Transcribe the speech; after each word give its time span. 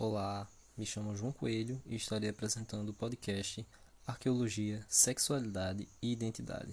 Olá, 0.00 0.48
me 0.76 0.86
chamo 0.86 1.16
João 1.16 1.32
Coelho 1.32 1.82
e 1.84 1.96
estarei 1.96 2.30
apresentando 2.30 2.90
o 2.90 2.94
podcast 2.94 3.66
Arqueologia, 4.06 4.86
Sexualidade 4.88 5.88
e 6.00 6.12
Identidade. 6.12 6.72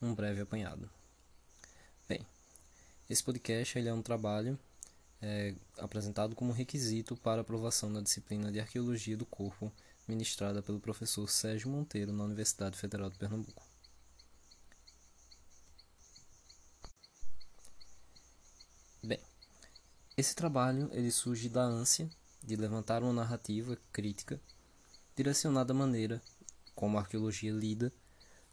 Um 0.00 0.14
breve 0.14 0.40
apanhado. 0.40 0.88
Bem, 2.08 2.26
esse 3.10 3.22
podcast 3.22 3.78
ele 3.78 3.90
é 3.90 3.92
um 3.92 4.00
trabalho 4.00 4.58
é, 5.20 5.54
apresentado 5.76 6.34
como 6.34 6.54
requisito 6.54 7.14
para 7.18 7.42
aprovação 7.42 7.90
na 7.90 8.00
disciplina 8.00 8.50
de 8.50 8.58
Arqueologia 8.60 9.14
do 9.14 9.26
Corpo, 9.26 9.70
ministrada 10.08 10.62
pelo 10.62 10.80
professor 10.80 11.28
Sérgio 11.28 11.68
Monteiro 11.68 12.14
na 12.14 12.24
Universidade 12.24 12.78
Federal 12.78 13.10
de 13.10 13.18
Pernambuco. 13.18 13.62
Bem, 19.02 19.20
esse 20.16 20.34
trabalho 20.34 20.88
ele 20.94 21.10
surge 21.10 21.50
da 21.50 21.60
ânsia 21.60 22.08
de 22.44 22.56
levantar 22.56 23.02
uma 23.02 23.12
narrativa 23.12 23.76
crítica 23.92 24.40
direcionada 25.16 25.72
à 25.72 25.76
maneira 25.76 26.20
como 26.74 26.98
a 26.98 27.00
arqueologia 27.00 27.52
lida 27.52 27.92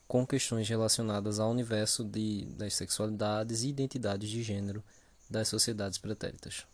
com 0.07 0.27
questões 0.27 0.67
relacionadas 0.67 1.39
ao 1.39 1.49
universo 1.49 2.03
de, 2.03 2.45
das 2.57 2.75
sexualidades 2.75 3.63
e 3.63 3.69
identidades 3.69 4.29
de 4.29 4.43
gênero 4.43 4.83
das 5.29 5.47
sociedades 5.47 5.97
pretéritas, 5.97 6.67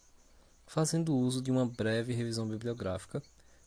fazendo 0.65 1.15
uso 1.15 1.41
de 1.41 1.51
uma 1.51 1.65
breve 1.65 2.13
revisão 2.13 2.47
bibliográfica, 2.47 3.21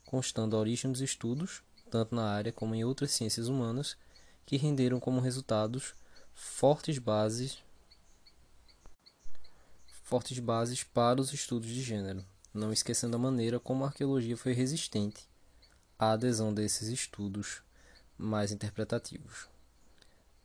constando 0.04 0.56
a 0.56 0.58
origem 0.58 0.90
dos 0.90 1.00
estudos, 1.00 1.62
tanto 1.88 2.14
na 2.14 2.28
área 2.28 2.52
como 2.52 2.74
em 2.74 2.84
outras 2.84 3.12
ciências 3.12 3.46
humanas, 3.46 3.96
que 4.44 4.56
renderam 4.56 4.98
como 4.98 5.20
resultados 5.20 5.94
fortes 6.34 6.98
bases 6.98 7.58
fortes 10.02 10.40
bases 10.40 10.82
para 10.82 11.20
os 11.20 11.32
estudos 11.32 11.68
de 11.68 11.80
gênero, 11.80 12.24
não 12.52 12.72
esquecendo 12.72 13.16
a 13.16 13.18
maneira 13.18 13.60
como 13.60 13.84
a 13.84 13.88
arqueologia 13.88 14.36
foi 14.36 14.52
resistente 14.52 15.28
à 15.98 16.12
adesão 16.12 16.52
desses 16.52 16.88
estudos 16.88 17.62
mais 18.16 18.52
interpretativos. 18.52 19.48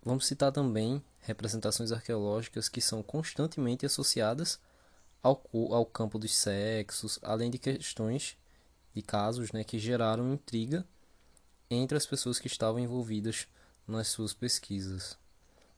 Vamos 0.03 0.27
citar 0.27 0.51
também 0.51 1.03
representações 1.21 1.91
arqueológicas 1.91 2.69
que 2.69 2.79
são 2.79 3.01
constantemente 3.01 3.85
associadas 3.85 4.59
ao, 5.21 5.41
ao 5.71 5.85
campo 5.85 6.19
dos 6.19 6.35
sexos, 6.35 7.17
além 7.23 7.49
de 7.49 7.57
questões 7.57 8.37
e 8.95 9.01
casos 9.01 9.51
né, 9.51 9.63
que 9.63 9.79
geraram 9.79 10.33
intriga 10.33 10.85
entre 11.69 11.97
as 11.97 12.05
pessoas 12.05 12.37
que 12.37 12.47
estavam 12.47 12.79
envolvidas 12.79 13.47
nas 13.87 14.07
suas 14.07 14.33
pesquisas, 14.33 15.17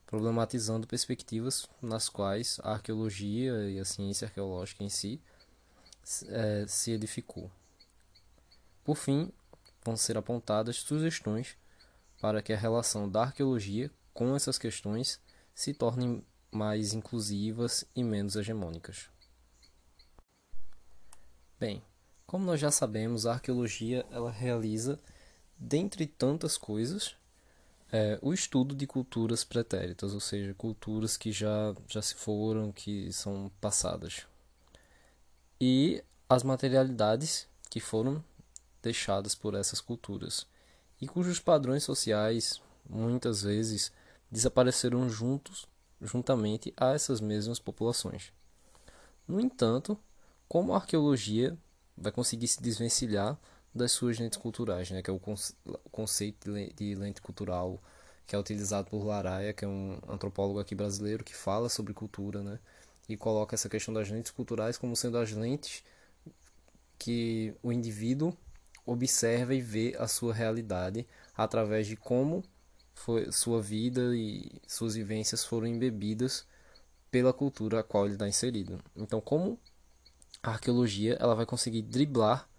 problematizando 0.06 0.86
perspectivas 0.86 1.66
nas 1.82 2.10
quais 2.10 2.60
a 2.64 2.74
arqueologia 2.74 3.70
e 3.70 3.80
a 3.80 3.86
ciência 3.86 4.28
arqueológica 4.28 4.84
em 4.84 4.90
si 4.90 5.22
é, 6.28 6.66
se 6.68 6.92
edificou. 6.92 7.52
Por 8.84 8.96
fim, 8.96 9.32
vão 9.84 9.98
ser 9.98 10.18
apontadas 10.18 10.78
sugestões 10.78 11.58
para 12.22 12.42
que 12.42 12.54
a 12.54 12.58
relação 12.58 13.10
da 13.10 13.24
arqueologia 13.24 13.92
com 14.14 14.36
essas 14.36 14.58
questões 14.58 15.20
se 15.54 15.74
tornem 15.74 16.24
mais 16.52 16.94
inclusivas 16.94 17.86
e 17.96 18.04
menos 18.04 18.36
hegemônicas. 18.36 19.10
Bem, 21.60 21.84
como 22.26 22.46
nós 22.46 22.60
já 22.60 22.72
sabemos, 22.72 23.26
a 23.26 23.34
arqueologia 23.34 24.06
ela 24.12 24.32
realiza, 24.32 25.00
dentre 25.58 26.06
tantas 26.06 26.58
coisas, 26.58 27.16
é, 27.92 28.20
o 28.22 28.34
estudo 28.34 28.76
de 28.76 28.86
culturas 28.86 29.44
pretéritas, 29.44 30.14
ou 30.14 30.20
seja, 30.20 30.54
culturas 30.54 31.18
que 31.18 31.32
já, 31.32 31.76
já 31.88 32.02
se 32.02 32.16
foram, 32.16 32.72
que 32.72 33.12
são 33.14 33.52
passadas 33.62 34.26
e 35.60 36.04
as 36.30 36.44
materialidades 36.44 37.48
que 37.70 37.80
foram 37.80 38.24
deixadas 38.82 39.36
por 39.36 39.56
essas 39.56 39.82
culturas 39.82 40.46
e 41.02 41.08
cujos 41.08 41.40
padrões 41.40 41.84
sociais 41.84 42.62
muitas 42.90 43.42
vezes 43.42 43.92
desapareceram 44.32 45.10
juntos 45.10 45.68
juntamente 46.02 46.74
a 46.78 46.94
essas 46.94 47.20
mesmas 47.20 47.60
populações. 47.60 48.32
No 49.28 49.40
entanto, 49.40 49.98
como 50.48 50.74
a 50.74 50.78
arqueologia 50.78 51.58
vai 51.98 52.12
conseguir 52.12 52.48
se 52.48 52.62
desvencilhar 52.62 53.38
das 53.74 53.92
suas 53.92 54.18
lentes 54.18 54.38
culturais, 54.38 54.90
né, 54.92 55.02
que 55.02 55.10
é 55.10 55.14
o, 55.14 55.22
conceito 55.92 56.52
de 56.76 56.96
lente 56.96 57.22
cultural 57.22 57.82
que 58.26 58.36
é 58.36 58.40
utilizado 58.40 58.90
por 58.90 59.06
Laraia, 59.06 59.54
que 59.54 59.64
é 59.64 59.68
um 59.68 60.00
antropólogo 60.08 60.60
aqui 60.60 60.76
brasileiro 60.76 61.24
que 61.24 61.36
fala 61.36 61.70
sobre 61.70 61.94
cultura, 61.94 62.44
né, 62.44 62.60
e 63.08 63.16
coloca 63.16 63.56
essa 63.56 63.70
questão 63.70 63.94
das 63.94 64.10
lentes 64.10 64.32
culturais 64.32 64.78
como 64.78 64.96
sendo 64.96 65.18
as 65.18 65.32
lentes 65.32 65.84
que 66.98 67.54
o 67.62 67.72
indivíduo 67.72 68.36
observa 68.86 69.54
e 69.54 69.62
vê 69.62 69.96
a 70.00 70.08
sua 70.08 70.34
realidade 70.34 71.08
através 71.36 71.88
de 71.88 71.96
como 71.96 72.44
foi 72.96 73.32
sua 73.32 73.62
vida 73.62 74.16
e 74.16 74.52
suas 74.68 74.96
vivências 74.96 75.44
foram 75.44 75.68
embebidas 75.68 76.46
pela 77.12 77.32
cultura 77.32 77.80
a 77.80 77.84
qual 77.84 78.06
ele 78.06 78.16
está 78.16 78.28
inserido. 78.28 78.80
Então, 78.96 79.22
como 79.22 79.60
a 80.42 80.52
arqueologia 80.52 81.18
ela 81.20 81.36
vai 81.36 81.46
conseguir 81.46 81.84
driblar 81.84 82.50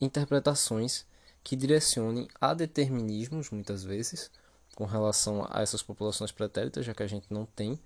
interpretações 0.00 1.06
que 1.44 1.56
direcionem 1.56 2.28
a 2.40 2.54
determinismos, 2.54 3.50
muitas 3.50 3.84
vezes, 3.84 4.30
com 4.74 4.84
relação 4.84 5.46
a 5.50 5.62
essas 5.62 5.82
populações 5.82 6.32
pretéritas, 6.32 6.84
já 6.84 6.94
que 6.94 7.02
a 7.02 7.06
gente 7.06 7.26
não 7.30 7.44
tem 7.44 7.78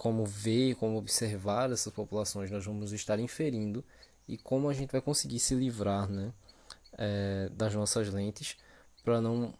como 0.00 0.24
ver, 0.24 0.76
como 0.76 0.96
observar 0.96 1.70
essas 1.70 1.92
populações, 1.92 2.50
nós 2.50 2.64
vamos 2.64 2.90
estar 2.90 3.20
inferindo 3.20 3.84
e 4.26 4.38
como 4.38 4.70
a 4.70 4.72
gente 4.72 4.92
vai 4.92 5.00
conseguir 5.02 5.38
se 5.38 5.54
livrar 5.54 6.08
né, 6.08 6.32
é, 6.96 7.50
das 7.50 7.74
nossas 7.74 8.08
lentes 8.08 8.56
para 9.04 9.20
não 9.20 9.52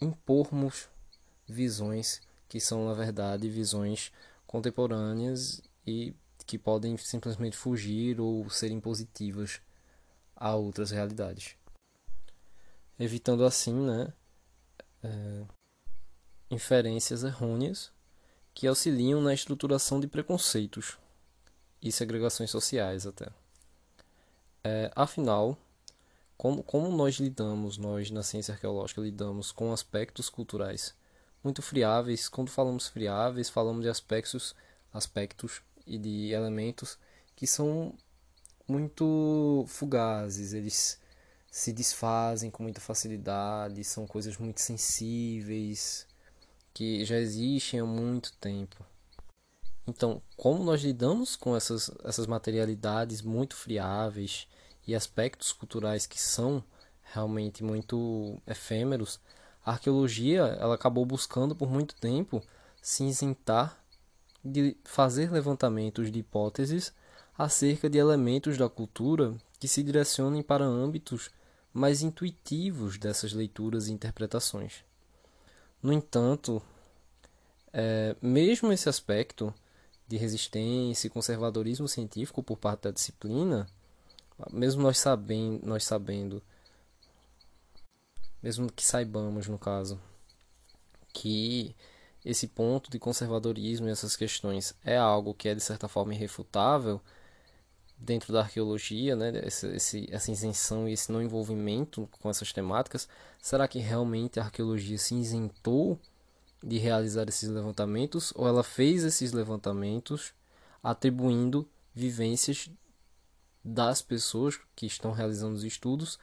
impormos 0.00 0.88
visões 1.46 2.20
que 2.48 2.58
são, 2.58 2.84
na 2.84 2.94
verdade, 2.94 3.48
visões 3.48 4.10
contemporâneas 4.44 5.62
e 5.86 6.12
que 6.44 6.58
podem 6.58 6.96
simplesmente 6.96 7.56
fugir 7.56 8.20
ou 8.20 8.50
ser 8.50 8.72
impositivas 8.72 9.60
a 10.34 10.52
outras 10.56 10.90
realidades. 10.90 11.54
Evitando 12.98 13.44
assim 13.44 13.86
né, 13.86 14.12
é, 15.04 15.44
inferências 16.50 17.22
errôneas 17.22 17.94
que 18.56 18.66
auxiliam 18.66 19.20
na 19.20 19.34
estruturação 19.34 20.00
de 20.00 20.06
preconceitos 20.08 20.96
e 21.82 21.92
segregações 21.92 22.50
sociais 22.50 23.06
até. 23.06 23.28
É, 24.64 24.90
afinal, 24.96 25.58
como, 26.38 26.62
como 26.62 26.90
nós 26.90 27.16
lidamos, 27.16 27.76
nós 27.76 28.10
na 28.10 28.22
ciência 28.22 28.54
arqueológica 28.54 29.02
lidamos 29.02 29.52
com 29.52 29.74
aspectos 29.74 30.30
culturais 30.30 30.94
muito 31.44 31.60
friáveis. 31.60 32.30
Quando 32.30 32.48
falamos 32.48 32.88
friáveis, 32.88 33.50
falamos 33.50 33.82
de 33.82 33.90
aspectos, 33.90 34.54
aspectos 34.90 35.60
e 35.86 35.98
de 35.98 36.32
elementos 36.32 36.98
que 37.36 37.46
são 37.46 37.92
muito 38.66 39.66
fugazes, 39.68 40.54
eles 40.54 40.98
se 41.50 41.74
desfazem 41.74 42.50
com 42.50 42.62
muita 42.62 42.80
facilidade, 42.80 43.84
são 43.84 44.06
coisas 44.06 44.38
muito 44.38 44.62
sensíveis, 44.62 46.06
que 46.76 47.06
já 47.06 47.16
existem 47.16 47.80
há 47.80 47.86
muito 47.86 48.34
tempo. 48.34 48.84
Então, 49.86 50.20
como 50.36 50.62
nós 50.62 50.82
lidamos 50.82 51.34
com 51.34 51.56
essas, 51.56 51.90
essas 52.04 52.26
materialidades 52.26 53.22
muito 53.22 53.56
friáveis 53.56 54.46
e 54.86 54.94
aspectos 54.94 55.52
culturais 55.52 56.04
que 56.04 56.20
são 56.20 56.62
realmente 57.02 57.64
muito 57.64 58.38
efêmeros, 58.46 59.18
a 59.64 59.70
arqueologia 59.70 60.42
ela 60.60 60.74
acabou 60.74 61.06
buscando 61.06 61.56
por 61.56 61.70
muito 61.70 61.94
tempo 61.94 62.42
se 62.82 63.04
isentar 63.04 63.82
de 64.44 64.76
fazer 64.84 65.32
levantamentos 65.32 66.12
de 66.12 66.18
hipóteses 66.18 66.92
acerca 67.38 67.88
de 67.88 67.96
elementos 67.96 68.58
da 68.58 68.68
cultura 68.68 69.34
que 69.58 69.66
se 69.66 69.82
direcionem 69.82 70.42
para 70.42 70.66
âmbitos 70.66 71.30
mais 71.72 72.02
intuitivos 72.02 72.98
dessas 72.98 73.32
leituras 73.32 73.88
e 73.88 73.94
interpretações. 73.94 74.84
No 75.82 75.92
entanto, 75.92 76.60
é, 77.78 78.16
mesmo 78.22 78.72
esse 78.72 78.88
aspecto 78.88 79.52
de 80.08 80.16
resistência 80.16 81.06
e 81.06 81.10
conservadorismo 81.10 81.86
científico 81.86 82.42
por 82.42 82.56
parte 82.56 82.84
da 82.84 82.90
disciplina, 82.90 83.66
mesmo 84.50 84.82
nós 84.82 84.98
sabendo, 84.98 85.66
nós 85.66 85.84
sabendo, 85.84 86.42
mesmo 88.42 88.72
que 88.72 88.82
saibamos 88.82 89.46
no 89.46 89.58
caso, 89.58 90.00
que 91.12 91.76
esse 92.24 92.48
ponto 92.48 92.90
de 92.90 92.98
conservadorismo 92.98 93.88
e 93.88 93.90
essas 93.90 94.16
questões 94.16 94.74
é 94.82 94.96
algo 94.96 95.34
que 95.34 95.46
é 95.46 95.54
de 95.54 95.60
certa 95.60 95.86
forma 95.86 96.14
irrefutável 96.14 96.98
dentro 97.98 98.32
da 98.32 98.40
arqueologia, 98.40 99.14
né, 99.14 99.32
esse, 99.44 100.08
essa 100.10 100.32
isenção 100.32 100.88
e 100.88 100.94
esse 100.94 101.12
não 101.12 101.20
envolvimento 101.20 102.08
com 102.22 102.30
essas 102.30 102.54
temáticas, 102.54 103.06
será 103.38 103.68
que 103.68 103.80
realmente 103.80 104.40
a 104.40 104.44
arqueologia 104.44 104.96
se 104.96 105.14
isentou 105.14 106.00
de 106.62 106.78
realizar 106.78 107.28
esses 107.28 107.48
levantamentos 107.48 108.32
ou 108.34 108.46
ela 108.46 108.62
fez 108.62 109.04
esses 109.04 109.32
levantamentos 109.32 110.32
atribuindo 110.82 111.68
vivências 111.94 112.70
das 113.64 114.00
pessoas 114.00 114.58
que 114.74 114.86
estão 114.86 115.12
realizando 115.12 115.54
os 115.54 115.64
estudos 115.64 116.18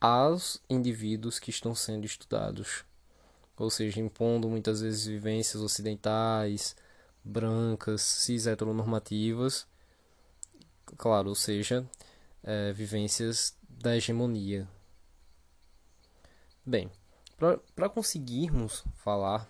aos 0.00 0.60
indivíduos 0.68 1.38
que 1.38 1.50
estão 1.50 1.74
sendo 1.74 2.04
estudados. 2.04 2.84
Ou 3.56 3.70
seja, 3.70 4.00
impondo 4.00 4.48
muitas 4.48 4.80
vezes 4.80 5.06
vivências 5.06 5.62
ocidentais, 5.62 6.74
brancas, 7.22 8.02
cis 8.02 8.46
heteronormativas, 8.46 9.66
claro, 10.96 11.28
ou 11.28 11.34
seja, 11.34 11.88
é, 12.42 12.72
vivências 12.72 13.56
da 13.68 13.96
hegemonia. 13.96 14.68
Bem, 16.66 16.90
para 17.74 17.88
conseguirmos 17.88 18.84
falar 18.96 19.48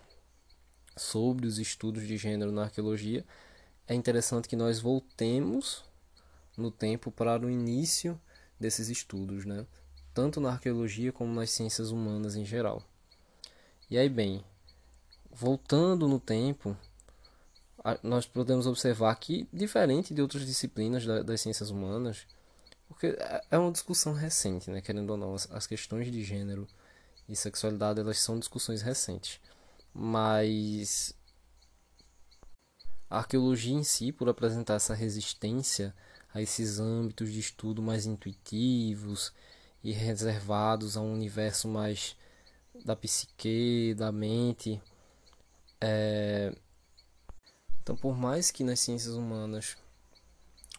sobre 0.96 1.46
os 1.46 1.58
estudos 1.58 2.06
de 2.06 2.16
gênero 2.16 2.52
na 2.52 2.62
arqueologia, 2.64 3.24
é 3.86 3.94
interessante 3.94 4.48
que 4.48 4.56
nós 4.56 4.78
voltemos 4.78 5.84
no 6.56 6.70
tempo 6.70 7.10
para 7.10 7.44
o 7.44 7.50
início 7.50 8.20
desses 8.58 8.88
estudos, 8.88 9.44
né? 9.44 9.66
tanto 10.14 10.40
na 10.40 10.50
arqueologia 10.50 11.12
como 11.12 11.34
nas 11.34 11.50
ciências 11.50 11.90
humanas 11.90 12.36
em 12.36 12.44
geral. 12.44 12.82
E 13.90 13.98
aí, 13.98 14.08
bem, 14.08 14.44
voltando 15.30 16.08
no 16.08 16.20
tempo, 16.20 16.76
nós 18.02 18.24
podemos 18.24 18.66
observar 18.66 19.14
que, 19.16 19.46
diferente 19.52 20.14
de 20.14 20.22
outras 20.22 20.46
disciplinas 20.46 21.04
das 21.04 21.40
ciências 21.40 21.68
humanas, 21.68 22.26
porque 22.88 23.08
é, 23.08 23.44
é 23.50 23.58
uma 23.58 23.72
discussão 23.72 24.12
recente, 24.12 24.70
né? 24.70 24.80
querendo 24.80 25.10
ou 25.10 25.16
não, 25.16 25.34
as 25.34 25.66
questões 25.66 26.10
de 26.10 26.22
gênero 26.22 26.66
e 27.28 27.34
sexualidade 27.34 28.00
elas 28.00 28.20
são 28.20 28.38
discussões 28.38 28.80
recentes, 28.82 29.40
mas 29.94 31.14
a 33.08 33.18
arqueologia 33.18 33.74
em 33.74 33.84
si, 33.84 34.10
por 34.10 34.28
apresentar 34.28 34.74
essa 34.74 34.94
resistência 34.94 35.94
a 36.34 36.42
esses 36.42 36.80
âmbitos 36.80 37.32
de 37.32 37.38
estudo 37.38 37.80
mais 37.80 38.06
intuitivos 38.06 39.32
e 39.84 39.92
reservados 39.92 40.96
a 40.96 41.00
um 41.00 41.12
universo 41.12 41.68
mais 41.68 42.16
da 42.84 42.96
psique, 42.96 43.94
da 43.96 44.10
mente. 44.10 44.82
É... 45.80 46.52
Então, 47.82 47.94
por 47.94 48.16
mais 48.16 48.50
que 48.50 48.64
nas 48.64 48.80
ciências 48.80 49.14
humanas 49.14 49.76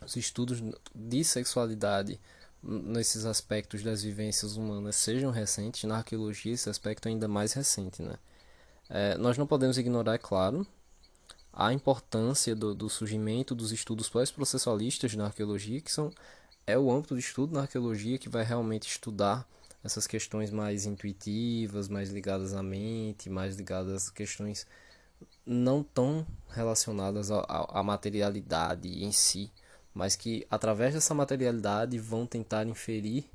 os 0.03 0.15
estudos 0.17 0.61
de 0.93 1.23
sexualidade 1.23 2.19
nesses 2.61 3.25
aspectos 3.25 3.83
das 3.83 4.03
vivências 4.03 4.57
humanas 4.57 4.95
sejam 4.95 5.31
recentes, 5.31 5.83
na 5.83 5.97
arqueologia 5.97 6.53
esse 6.53 6.69
aspecto 6.69 7.07
é 7.07 7.11
ainda 7.11 7.27
mais 7.27 7.53
recente. 7.53 8.01
Né? 8.01 8.17
É, 8.89 9.17
nós 9.17 9.37
não 9.37 9.47
podemos 9.47 9.77
ignorar, 9.77 10.15
é 10.15 10.17
claro, 10.17 10.65
a 11.51 11.73
importância 11.73 12.55
do, 12.55 12.75
do 12.75 12.89
surgimento 12.89 13.55
dos 13.55 13.71
estudos 13.71 14.09
pós-processualistas 14.09 15.15
na 15.15 15.25
arqueologia, 15.25 15.81
que 15.81 15.91
são 15.91 16.11
é 16.67 16.77
o 16.77 16.91
âmbito 16.91 17.13
de 17.15 17.21
estudo 17.21 17.53
na 17.53 17.61
arqueologia 17.61 18.17
que 18.17 18.27
vai 18.27 18.43
realmente 18.43 18.89
estudar 18.89 19.47
essas 19.83 20.07
questões 20.07 20.49
mais 20.49 20.85
intuitivas, 20.85 21.87
mais 21.87 22.09
ligadas 22.09 22.55
à 22.55 22.63
mente, 22.63 23.29
mais 23.29 23.55
ligadas 23.55 24.09
a 24.09 24.11
questões 24.11 24.65
não 25.45 25.83
tão 25.83 26.25
relacionadas 26.49 27.29
à, 27.31 27.83
materialidade 27.83 29.03
em 29.03 29.11
si, 29.11 29.51
mas 29.93 30.15
que 30.15 30.45
através 30.49 30.95
dessa 30.95 31.13
materialidade 31.13 31.99
vão 31.99 32.25
tentar 32.25 32.65
inferir 32.65 33.29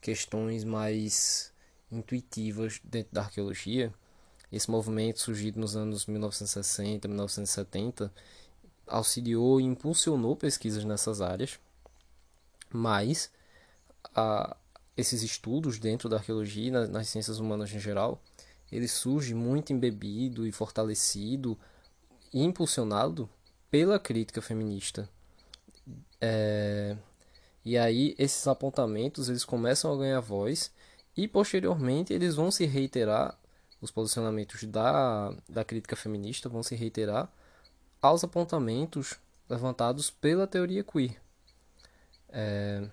questões 0.00 0.64
mais 0.64 1.50
intuitivas 1.90 2.78
dentro 2.84 3.14
da 3.14 3.22
arqueologia. 3.22 3.92
Esse 4.50 4.70
movimento 4.70 5.20
surgido 5.20 5.60
nos 5.60 5.76
anos 5.76 6.06
1960, 6.06 7.08
1970 7.08 8.12
auxiliou 8.86 9.60
e 9.60 9.64
impulsionou 9.64 10.36
pesquisas 10.36 10.84
nessas 10.84 11.20
áreas 11.20 11.58
mas 12.76 13.30
a, 14.14 14.56
esses 14.96 15.22
estudos 15.22 15.78
dentro 15.78 16.08
da 16.08 16.16
arqueologia 16.16 16.68
e 16.68 16.70
nas, 16.70 16.88
nas 16.88 17.08
ciências 17.08 17.38
humanas 17.38 17.72
em 17.72 17.78
geral, 17.78 18.20
ele 18.70 18.88
surge 18.88 19.34
muito 19.34 19.72
embebido 19.72 20.46
e 20.46 20.52
fortalecido 20.52 21.58
e 22.32 22.42
impulsionado 22.42 23.28
pela 23.70 23.98
crítica 23.98 24.42
feminista. 24.42 25.08
É, 26.20 26.96
e 27.64 27.76
aí 27.78 28.14
esses 28.18 28.46
apontamentos 28.46 29.28
eles 29.28 29.44
começam 29.44 29.92
a 29.92 29.96
ganhar 29.96 30.20
voz 30.20 30.72
e 31.16 31.28
posteriormente 31.28 32.12
eles 32.12 32.34
vão 32.34 32.50
se 32.50 32.66
reiterar, 32.66 33.38
os 33.86 33.90
posicionamentos 33.92 34.64
da, 34.64 35.32
da 35.48 35.64
crítica 35.64 35.96
feminista 35.96 36.48
vão 36.48 36.62
se 36.62 36.74
reiterar 36.74 37.32
aos 38.02 38.24
apontamentos 38.24 39.14
levantados 39.48 40.10
pela 40.10 40.46
teoria 40.46 40.84
queer. 40.84 41.16
É, 42.28 42.88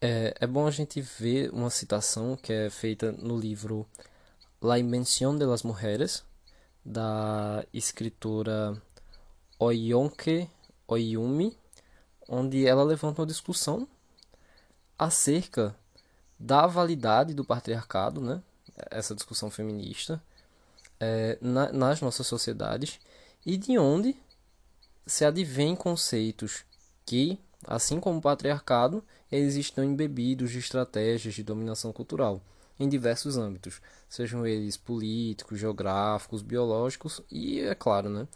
é, 0.00 0.34
é 0.40 0.46
bom 0.46 0.66
a 0.66 0.70
gente 0.70 1.00
ver 1.00 1.50
uma 1.52 1.70
citação 1.70 2.36
que 2.36 2.52
é 2.52 2.70
feita 2.70 3.10
no 3.12 3.36
livro 3.36 3.86
La 4.62 4.78
Invención 4.78 5.36
de 5.38 5.44
las 5.44 5.62
Mujeres, 5.62 6.24
da 6.84 7.66
escritora 7.74 8.80
Oyonke 9.58 10.48
Oyumi, 10.86 11.56
onde 12.28 12.64
ela 12.64 12.84
levanta 12.84 13.22
uma 13.22 13.26
discussão 13.26 13.88
acerca 14.96 15.76
da 16.38 16.66
validade 16.66 17.34
do 17.34 17.44
patriarcado, 17.44 18.20
né? 18.20 18.42
essa 18.90 19.14
discussão 19.14 19.50
feminista, 19.50 20.22
é, 21.00 21.38
na, 21.40 21.72
nas 21.72 22.00
nossas 22.00 22.26
sociedades, 22.26 23.00
e 23.44 23.56
de 23.56 23.78
onde 23.78 24.16
se 25.06 25.24
advém 25.24 25.76
conceitos 25.76 26.64
que, 27.04 27.38
assim 27.66 28.00
como 28.00 28.18
o 28.18 28.22
patriarcado, 28.22 29.02
eles 29.30 29.54
estão 29.54 29.84
embebidos 29.84 30.50
de 30.50 30.58
estratégias 30.58 31.34
de 31.34 31.42
dominação 31.42 31.92
cultural 31.92 32.40
em 32.78 32.88
diversos 32.88 33.38
âmbitos, 33.38 33.80
sejam 34.08 34.46
eles 34.46 34.76
políticos, 34.76 35.58
geográficos, 35.58 36.42
biológicos 36.42 37.22
e, 37.30 37.60
é 37.60 37.74
claro, 37.74 38.10
né, 38.10 38.28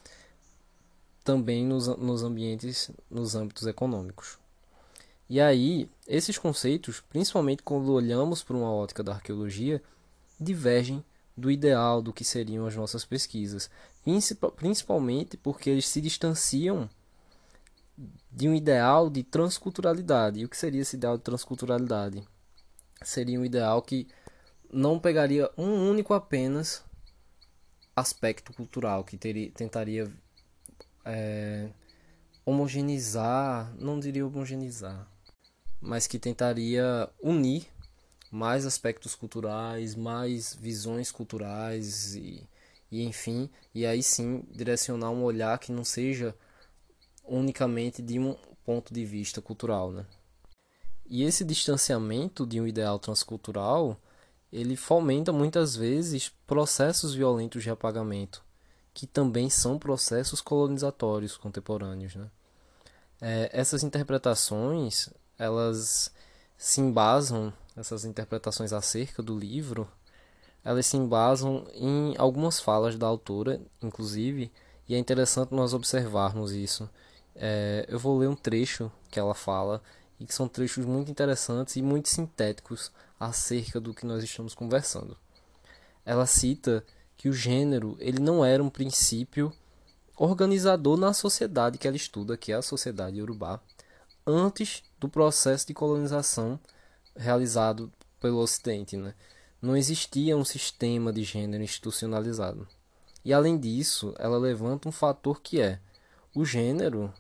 também 1.22 1.66
nos, 1.66 1.88
nos 1.88 2.22
ambientes, 2.22 2.90
nos 3.10 3.34
âmbitos 3.34 3.66
econômicos. 3.66 4.38
E 5.30 5.40
aí, 5.40 5.88
esses 6.08 6.36
conceitos, 6.36 7.00
principalmente 7.00 7.62
quando 7.62 7.92
olhamos 7.92 8.42
para 8.42 8.56
uma 8.56 8.72
ótica 8.72 9.00
da 9.00 9.12
arqueologia, 9.12 9.80
divergem 10.40 11.04
do 11.36 11.52
ideal 11.52 12.02
do 12.02 12.12
que 12.12 12.24
seriam 12.24 12.66
as 12.66 12.74
nossas 12.74 13.04
pesquisas, 13.04 13.70
principalmente 14.56 15.36
porque 15.36 15.70
eles 15.70 15.86
se 15.86 16.00
distanciam 16.00 16.90
de 18.28 18.48
um 18.48 18.54
ideal 18.56 19.08
de 19.08 19.22
transculturalidade. 19.22 20.40
E 20.40 20.44
o 20.44 20.48
que 20.48 20.56
seria 20.56 20.82
esse 20.82 20.96
ideal 20.96 21.16
de 21.16 21.22
transculturalidade? 21.22 22.24
Seria 23.00 23.38
um 23.38 23.44
ideal 23.44 23.80
que 23.82 24.08
não 24.68 24.98
pegaria 24.98 25.48
um 25.56 25.88
único 25.88 26.12
apenas 26.12 26.84
aspecto 27.94 28.52
cultural, 28.52 29.04
que 29.04 29.16
teria, 29.16 29.48
tentaria 29.52 30.12
é, 31.04 31.70
homogeneizar, 32.44 33.72
não 33.78 34.00
diria 34.00 34.26
homogeneizar, 34.26 35.06
mas 35.80 36.06
que 36.06 36.18
tentaria 36.18 37.08
unir 37.22 37.66
mais 38.30 38.64
aspectos 38.64 39.14
culturais, 39.14 39.94
mais 39.94 40.54
visões 40.54 41.10
culturais 41.10 42.14
e, 42.14 42.46
e 42.90 43.02
enfim, 43.02 43.50
e 43.74 43.84
aí 43.84 44.02
sim 44.02 44.44
direcionar 44.52 45.10
um 45.10 45.24
olhar 45.24 45.58
que 45.58 45.72
não 45.72 45.84
seja 45.84 46.34
unicamente 47.24 48.02
de 48.02 48.18
um 48.18 48.36
ponto 48.64 48.94
de 48.94 49.04
vista 49.04 49.40
cultural, 49.40 49.90
né? 49.90 50.06
E 51.06 51.24
esse 51.24 51.44
distanciamento 51.44 52.46
de 52.46 52.60
um 52.60 52.66
ideal 52.66 52.96
transcultural, 52.98 54.00
ele 54.52 54.76
fomenta 54.76 55.32
muitas 55.32 55.74
vezes 55.74 56.28
processos 56.46 57.14
violentos 57.14 57.64
de 57.64 57.70
apagamento, 57.70 58.44
que 58.94 59.08
também 59.08 59.50
são 59.50 59.76
processos 59.76 60.40
colonizatórios 60.40 61.36
contemporâneos, 61.36 62.14
né? 62.14 62.30
É, 63.20 63.50
essas 63.52 63.82
interpretações, 63.82 65.10
elas 65.40 66.12
se 66.58 66.82
embasam 66.82 67.50
essas 67.74 68.04
interpretações 68.04 68.74
acerca 68.74 69.22
do 69.22 69.36
livro, 69.36 69.88
elas 70.62 70.84
se 70.86 70.98
embasam 70.98 71.66
em 71.72 72.14
algumas 72.18 72.60
falas 72.60 72.96
da 72.98 73.06
autora, 73.06 73.58
inclusive, 73.80 74.52
e 74.86 74.94
é 74.94 74.98
interessante 74.98 75.54
nós 75.54 75.72
observarmos 75.72 76.52
isso. 76.52 76.88
É, 77.34 77.86
eu 77.88 77.98
vou 77.98 78.18
ler 78.18 78.28
um 78.28 78.36
trecho 78.36 78.92
que 79.10 79.18
ela 79.18 79.34
fala, 79.34 79.82
e 80.18 80.26
que 80.26 80.34
são 80.34 80.46
trechos 80.46 80.84
muito 80.84 81.10
interessantes 81.10 81.76
e 81.76 81.82
muito 81.82 82.10
sintéticos 82.10 82.92
acerca 83.18 83.80
do 83.80 83.94
que 83.94 84.04
nós 84.04 84.22
estamos 84.22 84.54
conversando. 84.54 85.16
Ela 86.04 86.26
cita 86.26 86.84
que 87.16 87.30
o 87.30 87.32
gênero 87.32 87.96
ele 87.98 88.20
não 88.20 88.44
era 88.44 88.62
um 88.62 88.68
princípio 88.68 89.50
organizador 90.18 90.98
na 90.98 91.14
sociedade 91.14 91.78
que 91.78 91.88
ela 91.88 91.96
estuda, 91.96 92.36
que 92.36 92.52
é 92.52 92.56
a 92.56 92.62
sociedade 92.62 93.22
urubá, 93.22 93.58
antes 94.26 94.82
do 94.98 95.08
processo 95.08 95.66
de 95.66 95.74
colonização 95.74 96.58
realizado 97.16 97.92
pelo 98.18 98.38
Ocidente. 98.38 98.96
Né? 98.96 99.14
Não 99.60 99.76
existia 99.76 100.36
um 100.36 100.44
sistema 100.44 101.12
de 101.12 101.22
gênero 101.22 101.62
institucionalizado. 101.62 102.66
E 103.24 103.32
além 103.32 103.58
disso, 103.58 104.14
ela 104.18 104.38
levanta 104.38 104.88
um 104.88 104.92
fator 104.92 105.40
que 105.40 105.60
é 105.60 105.80
o 106.34 106.44
gênero 106.44 107.12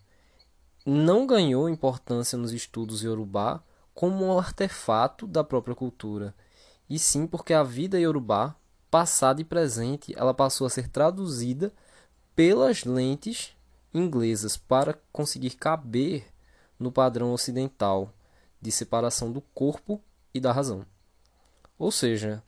não 0.86 1.26
ganhou 1.26 1.68
importância 1.68 2.38
nos 2.38 2.52
estudos 2.52 3.02
iorubá 3.02 3.62
como 3.94 4.24
um 4.24 4.38
artefato 4.38 5.26
da 5.26 5.44
própria 5.44 5.74
cultura, 5.74 6.34
e 6.88 6.98
sim 6.98 7.26
porque 7.26 7.52
a 7.52 7.62
vida 7.62 8.00
iorubá, 8.00 8.56
passada 8.90 9.40
e 9.40 9.44
presente, 9.44 10.14
ela 10.16 10.32
passou 10.32 10.66
a 10.66 10.70
ser 10.70 10.88
traduzida 10.88 11.72
pelas 12.34 12.84
lentes 12.84 13.52
inglesas 13.92 14.56
para 14.56 14.98
conseguir 15.12 15.50
caber 15.50 16.24
no 16.80 16.90
padrão 16.90 17.32
ocidental 17.32 18.12
de 18.60 18.72
separação 18.72 19.30
do 19.30 19.40
corpo 19.40 20.02
e 20.34 20.40
da 20.40 20.50
razão. 20.50 20.84
Ou 21.78 21.92
seja, 21.92 22.42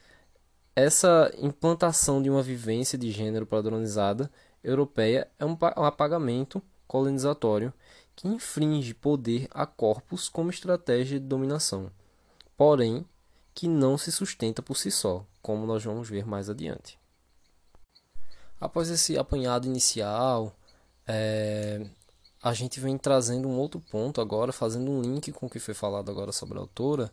essa 0.75 1.31
implantação 1.39 2.23
de 2.23 2.31
uma 2.31 2.43
vivência 2.43 2.97
de 2.99 3.11
gênero 3.11 3.47
padronizada 3.47 4.31
europeia 4.65 5.31
é 5.39 5.45
um 5.45 5.57
apagamento 5.61 6.63
colonizatório 6.87 7.73
que 8.17 8.29
infringe 8.29 8.95
poder 8.95 9.49
a 9.51 9.67
corpos 9.67 10.29
como 10.29 10.51
estratégia 10.51 11.21
de 11.21 11.27
dominação, 11.27 11.91
porém 12.57 13.05
que 13.55 13.69
não 13.69 13.99
se 13.99 14.11
sustenta 14.11 14.63
por 14.63 14.77
si 14.77 14.91
só, 14.91 15.27
como 15.43 15.67
nós 15.67 15.85
vamos 15.85 16.09
ver 16.09 16.27
mais 16.27 16.49
adiante. 16.49 16.99
Após 18.61 18.89
esse 18.89 19.19
apanhado 19.19 19.67
inicial, 19.67 20.55
é, 21.07 21.85
a 22.43 22.53
gente 22.53 22.81
vem 22.81 22.99
trazendo 22.99 23.49
um 23.49 23.57
outro 23.57 23.81
ponto 23.81 24.21
agora, 24.21 24.53
fazendo 24.53 24.91
um 24.91 25.01
link 25.01 25.31
com 25.31 25.47
o 25.47 25.51
que 25.51 25.61
foi 25.61 25.75
falado 25.75 26.11
agora 26.11 26.33
sobre 26.33 26.59
a 26.59 26.61
autora, 26.61 27.13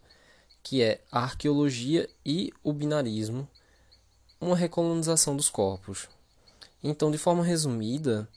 que 0.64 0.82
é 0.82 1.02
a 1.12 1.20
arqueologia 1.20 2.10
e 2.26 2.52
o 2.64 2.74
binarismo, 2.74 3.48
uma 4.42 4.56
recolonização 4.56 5.36
dos 5.36 5.48
corpos. 5.48 6.10
Então, 6.84 7.12
de 7.12 7.18
forma 7.18 7.44
resumida, 7.44 8.28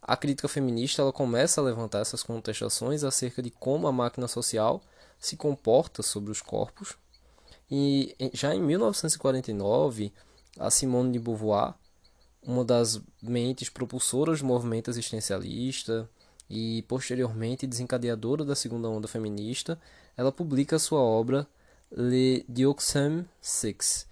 a 0.00 0.16
crítica 0.16 0.46
feminista 0.46 1.02
ela 1.02 1.12
começa 1.12 1.60
a 1.60 1.64
levantar 1.64 1.98
essas 1.98 2.22
contestações 2.22 3.02
acerca 3.02 3.42
de 3.42 3.50
como 3.50 3.88
a 3.88 3.92
máquina 3.92 4.28
social 4.28 4.80
se 5.18 5.36
comporta 5.36 6.00
sobre 6.00 6.30
os 6.30 6.40
corpos. 6.40 6.96
E 7.68 8.14
já 8.32 8.54
em 8.54 8.62
1949, 8.62 10.12
a 10.60 10.70
Simone 10.70 11.12
de 11.12 11.18
Beauvoir, 11.18 11.74
uma 12.40 12.64
das 12.64 13.00
mentes 13.20 13.68
propulsoras 13.68 14.38
do 14.38 14.46
movimento 14.46 14.88
existencialista 14.88 16.08
e 16.48 16.82
posteriormente 16.82 17.66
desencadeadora 17.66 18.44
da 18.44 18.54
segunda 18.54 18.88
onda 18.88 19.08
feminista, 19.08 19.78
ela 20.16 20.32
publica 20.32 20.78
sua 20.78 21.00
obra 21.00 21.46
Le 21.90 22.44
Dioxem 22.48 23.28
Six, 23.40 24.06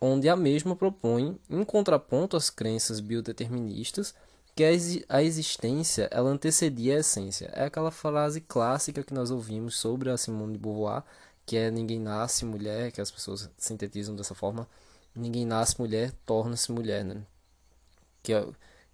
onde 0.00 0.28
a 0.28 0.36
mesma 0.36 0.76
propõe, 0.76 1.38
em 1.48 1.64
contraponto 1.64 2.36
às 2.36 2.50
crenças 2.50 3.00
biodeterministas, 3.00 4.14
que 4.54 4.62
a 5.08 5.22
existência 5.22 6.08
ela 6.12 6.30
antecedia 6.30 6.96
a 6.96 7.00
essência. 7.00 7.50
É 7.52 7.64
aquela 7.64 7.90
frase 7.90 8.40
clássica 8.40 9.02
que 9.02 9.12
nós 9.12 9.30
ouvimos 9.30 9.76
sobre 9.76 10.10
a 10.10 10.16
Simone 10.16 10.52
de 10.52 10.58
Beauvoir, 10.58 11.02
que 11.44 11.56
é 11.56 11.70
ninguém 11.70 11.98
nasce 11.98 12.44
mulher, 12.44 12.92
que 12.92 13.00
as 13.00 13.10
pessoas 13.10 13.50
sintetizam 13.58 14.14
dessa 14.14 14.34
forma, 14.34 14.68
ninguém 15.14 15.44
nasce 15.44 15.78
mulher, 15.78 16.12
torna-se 16.24 16.70
mulher, 16.70 17.04
né? 17.04 17.22
Que, 18.22 18.32
é, 18.32 18.46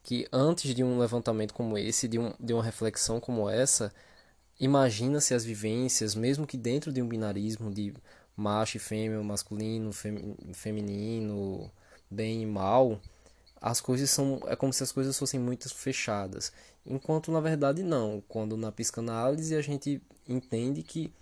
que 0.03 0.27
antes 0.33 0.75
de 0.75 0.83
um 0.83 0.99
levantamento 0.99 1.55
como 1.55 1.77
esse, 1.77 2.09
de, 2.09 2.19
um, 2.19 2.33
de 2.41 2.53
uma 2.53 2.63
reflexão 2.63 3.21
como 3.21 3.49
essa, 3.49 3.93
imagina-se 4.59 5.35
as 5.35 5.45
vivências, 5.45 6.15
mesmo 6.15 6.47
que 6.47 6.57
dentro 6.57 6.93
de 6.93 7.03
um 7.03 7.09
binarismo 7.09 7.71
de 7.71 7.95
macho 8.37 8.77
e 8.77 8.81
fêmea, 8.81 9.23
masculino, 9.23 9.93
fem, 9.93 10.37
feminino, 10.55 11.71
bem 12.11 12.43
e 12.43 12.47
mal, 12.47 13.01
as 13.61 13.81
coisas 13.81 14.09
são 14.11 14.41
é 14.47 14.57
como 14.57 14.73
se 14.73 14.83
as 14.83 14.91
coisas 14.91 15.19
fossem 15.19 15.39
muito 15.39 15.73
fechadas, 15.75 16.53
enquanto 16.85 17.31
na 17.31 17.41
verdade 17.41 17.83
não. 17.83 18.23
Quando 18.27 18.57
na 18.57 18.73
psicanálise 18.73 19.55
a 19.55 19.61
gente 19.61 20.03
entende 20.27 20.83
que 20.83 21.13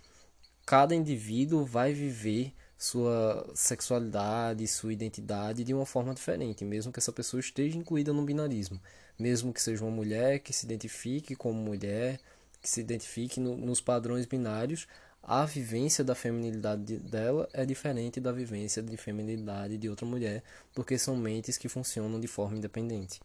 cada 0.65 0.95
indivíduo 0.95 1.65
vai 1.65 1.93
viver 1.93 2.53
sua 2.79 3.45
sexualidade, 3.53 4.65
sua 4.65 4.93
identidade 4.93 5.65
de 5.65 5.73
uma 5.73 5.85
forma 5.85 6.13
diferente, 6.13 6.63
mesmo 6.63 6.93
que 6.93 6.99
essa 6.99 7.11
pessoa 7.11 7.41
esteja 7.41 7.77
incluída 7.77 8.13
no 8.13 8.23
binarismo, 8.23 8.79
mesmo 9.19 9.51
que 9.51 9.61
seja 9.61 9.83
uma 9.83 9.91
mulher 9.91 10.39
que 10.39 10.53
se 10.53 10.65
identifique 10.65 11.35
como 11.35 11.61
mulher, 11.61 12.21
que 12.61 12.69
se 12.69 12.79
identifique 12.79 13.37
no, 13.37 13.57
nos 13.57 13.81
padrões 13.81 14.25
binários, 14.25 14.87
a 15.21 15.45
vivência 15.45 16.05
da 16.05 16.15
feminilidade 16.15 16.97
dela 16.99 17.49
é 17.51 17.65
diferente 17.65 18.21
da 18.21 18.31
vivência 18.31 18.81
de 18.81 18.95
feminilidade 18.95 19.77
de 19.77 19.89
outra 19.89 20.05
mulher, 20.05 20.41
porque 20.73 20.97
são 20.97 21.17
mentes 21.17 21.57
que 21.57 21.67
funcionam 21.67 22.17
de 22.17 22.27
forma 22.27 22.55
independente. 22.55 23.19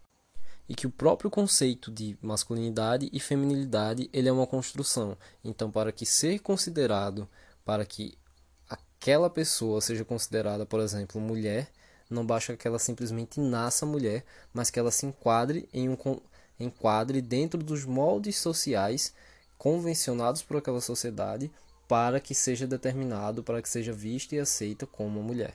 E 0.69 0.75
que 0.75 0.89
o 0.89 0.91
próprio 0.91 1.31
conceito 1.31 1.93
de 1.93 2.19
masculinidade 2.21 3.09
e 3.13 3.21
feminilidade 3.21 4.11
ele 4.13 4.29
é 4.29 4.33
uma 4.33 4.49
construção. 4.49 5.17
Então, 5.45 5.71
para 5.71 5.93
que 5.93 6.05
ser 6.05 6.41
considerado, 6.41 7.29
para 7.65 7.85
que 7.85 8.19
aquela 9.05 9.29
pessoa 9.29 9.83
seja 9.83 10.03
considerada, 10.03 10.65
por 10.65 10.81
exemplo, 10.81 11.21
mulher, 11.21 11.71
não 12.09 12.25
basta 12.25 12.57
que 12.57 12.67
ela 12.67 12.79
simplesmente 12.79 13.39
nasça 13.39 13.85
mulher, 13.85 14.25
mas 14.51 14.71
que 14.71 14.79
ela 14.79 14.91
se 14.91 15.05
enquadre 15.05 15.69
em 15.75 15.91
um 15.91 15.97
enquadre 16.59 17.21
dentro 17.21 17.63
dos 17.63 17.85
moldes 17.85 18.39
sociais 18.39 19.13
convencionados 19.59 20.43
por 20.43 20.57
aquela 20.57 20.81
sociedade 20.81 21.53
para 21.87 22.19
que 22.19 22.35
seja 22.35 22.67
determinado, 22.67 23.45
para 23.45 23.61
que 23.61 23.69
seja 23.69 23.93
vista 23.93 24.37
e 24.37 24.39
aceita 24.39 24.87
como 24.87 25.23
mulher. 25.23 25.55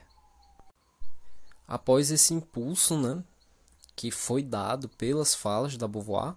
Após 1.66 2.12
esse 2.12 2.32
impulso, 2.32 2.96
né, 2.96 3.20
que 3.96 4.12
foi 4.12 4.44
dado 4.44 4.88
pelas 4.90 5.34
falas 5.34 5.76
da 5.76 5.88
Beauvoir, 5.88 6.36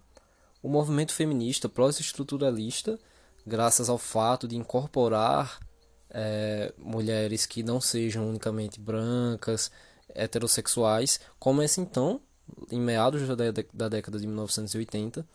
o 0.64 0.68
movimento 0.68 1.14
feminista 1.14 1.70
pós-estruturalista, 1.70 3.00
graças 3.46 3.88
ao 3.88 4.00
fato 4.00 4.48
de 4.48 4.56
incorporar 4.58 5.60
é, 6.14 6.74
mulheres 6.78 7.46
que 7.46 7.64
não 7.64 7.82
sejam 7.82 8.30
unicamente 8.30 8.80
brancas, 8.80 9.72
heterossexuais, 10.14 11.20
começa 11.40 11.82
então, 11.82 12.22
em 12.72 12.80
meados 12.80 13.28
da, 13.28 13.36
da 13.74 13.90
década 13.90 14.20
de 14.20 14.28
1980, 14.28 15.26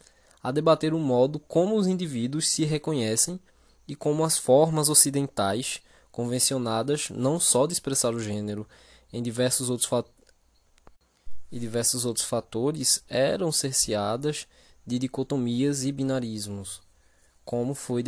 a 0.42 0.52
debater 0.52 0.94
o 0.94 0.98
modo 0.98 1.40
como 1.40 1.76
os 1.76 1.86
indivíduos 1.86 2.48
se 2.48 2.64
reconhecem 2.64 3.40
e 3.86 3.96
como 3.96 4.24
as 4.24 4.38
formas 4.38 4.88
ocidentais 4.88 5.80
convencionadas 6.12 7.10
não 7.10 7.40
só 7.40 7.66
de 7.66 7.72
expressar 7.72 8.14
o 8.14 8.20
gênero 8.20 8.66
em 9.12 9.22
diversos 9.22 9.70
outros 9.70 9.88
e 11.50 11.58
diversos 11.58 12.04
outros 12.04 12.26
fatores 12.26 13.02
eram 13.08 13.50
cerceadas 13.50 14.46
de 14.86 14.98
dicotomias 14.98 15.84
e 15.84 15.92
binarismos, 15.92 16.82
como 17.44 17.74
foi 17.74 18.02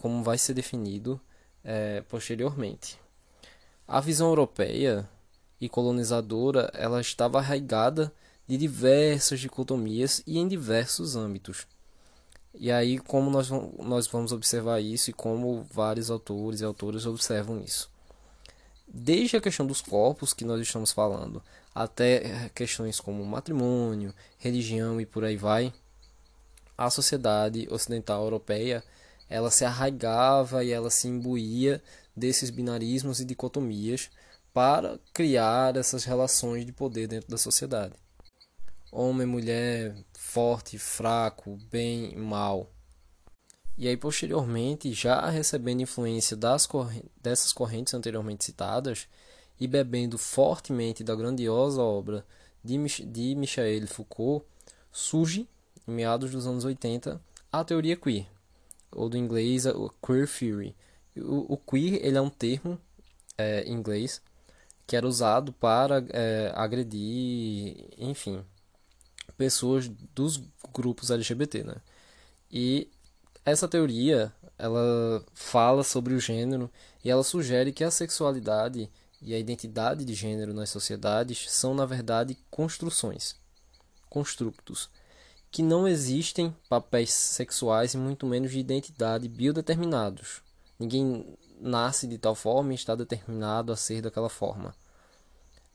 como 0.00 0.22
vai 0.22 0.38
ser 0.38 0.54
definido 0.54 1.20
é, 1.64 2.02
posteriormente. 2.02 2.98
A 3.86 4.00
visão 4.00 4.28
europeia 4.28 5.08
e 5.60 5.68
colonizadora 5.68 6.70
ela 6.74 7.00
estava 7.00 7.38
arraigada 7.38 8.12
de 8.46 8.56
diversas 8.56 9.40
dicotomias 9.40 10.22
e 10.26 10.38
em 10.38 10.48
diversos 10.48 11.16
âmbitos. 11.16 11.66
E 12.54 12.70
aí, 12.70 12.98
como 12.98 13.30
nós, 13.30 13.48
nós 13.78 14.06
vamos 14.08 14.32
observar 14.32 14.80
isso 14.80 15.10
e 15.10 15.12
como 15.12 15.64
vários 15.72 16.10
autores 16.10 16.60
e 16.60 16.64
autoras 16.64 17.06
observam 17.06 17.60
isso. 17.60 17.88
Desde 18.88 19.36
a 19.36 19.40
questão 19.40 19.64
dos 19.64 19.80
corpos 19.80 20.32
que 20.32 20.44
nós 20.44 20.60
estamos 20.60 20.90
falando, 20.90 21.40
até 21.72 22.50
questões 22.52 22.98
como 22.98 23.24
matrimônio, 23.24 24.12
religião 24.36 25.00
e 25.00 25.06
por 25.06 25.24
aí 25.24 25.36
vai, 25.36 25.72
a 26.76 26.90
sociedade 26.90 27.68
ocidental 27.70 28.24
europeia 28.24 28.82
ela 29.30 29.50
se 29.50 29.64
arraigava 29.64 30.64
e 30.64 30.72
ela 30.72 30.90
se 30.90 31.06
imbuía 31.06 31.80
desses 32.14 32.50
binarismos 32.50 33.20
e 33.20 33.24
dicotomias 33.24 34.10
para 34.52 34.98
criar 35.14 35.76
essas 35.76 36.04
relações 36.04 36.66
de 36.66 36.72
poder 36.72 37.06
dentro 37.06 37.30
da 37.30 37.38
sociedade. 37.38 37.94
Homem, 38.90 39.26
mulher, 39.26 39.94
forte, 40.12 40.76
fraco, 40.76 41.56
bem, 41.70 42.16
mal. 42.16 42.68
E 43.78 43.86
aí, 43.86 43.96
posteriormente, 43.96 44.92
já 44.92 45.30
recebendo 45.30 45.80
influência 45.80 46.36
das 46.36 46.68
dessas 47.22 47.52
correntes 47.52 47.94
anteriormente 47.94 48.44
citadas 48.44 49.06
e 49.60 49.68
bebendo 49.68 50.18
fortemente 50.18 51.04
da 51.04 51.14
grandiosa 51.14 51.80
obra 51.80 52.26
de, 52.64 52.76
Mich 52.76 53.04
de 53.04 53.34
Michel 53.36 53.86
Foucault, 53.86 54.44
surge, 54.90 55.48
em 55.86 55.92
meados 55.92 56.32
dos 56.32 56.46
anos 56.46 56.64
80, 56.64 57.20
a 57.52 57.64
teoria 57.64 57.96
queer, 57.96 58.26
ou 58.92 59.08
do 59.08 59.16
inglês, 59.16 59.66
o 59.66 59.90
queer 60.04 60.28
theory. 60.28 60.76
O, 61.16 61.54
o 61.54 61.56
queer 61.56 62.04
ele 62.04 62.16
é 62.16 62.20
um 62.20 62.30
termo 62.30 62.78
é, 63.36 63.62
em 63.62 63.72
inglês 63.72 64.22
que 64.86 64.96
era 64.96 65.06
usado 65.06 65.52
para 65.52 66.04
é, 66.08 66.52
agredir, 66.52 67.88
enfim, 67.96 68.44
pessoas 69.38 69.88
dos 69.88 70.42
grupos 70.72 71.12
LGBT, 71.12 71.62
né? 71.62 71.76
E 72.50 72.90
essa 73.44 73.68
teoria, 73.68 74.32
ela 74.58 75.24
fala 75.32 75.84
sobre 75.84 76.14
o 76.14 76.20
gênero 76.20 76.68
e 77.04 77.10
ela 77.10 77.22
sugere 77.22 77.72
que 77.72 77.84
a 77.84 77.90
sexualidade 77.90 78.90
e 79.22 79.32
a 79.32 79.38
identidade 79.38 80.04
de 80.04 80.12
gênero 80.12 80.52
nas 80.52 80.70
sociedades 80.70 81.50
são, 81.50 81.72
na 81.72 81.86
verdade, 81.86 82.36
construções, 82.50 83.36
construtos, 84.08 84.90
que 85.50 85.62
não 85.62 85.88
existem 85.88 86.54
papéis 86.68 87.12
sexuais 87.12 87.94
e 87.94 87.98
muito 87.98 88.26
menos 88.26 88.52
de 88.52 88.58
identidade 88.58 89.28
biodeterminados. 89.28 90.42
Ninguém 90.78 91.26
nasce 91.60 92.06
de 92.06 92.16
tal 92.18 92.34
forma 92.34 92.72
e 92.72 92.76
está 92.76 92.94
determinado 92.94 93.72
a 93.72 93.76
ser 93.76 94.02
daquela 94.02 94.28
forma. 94.28 94.74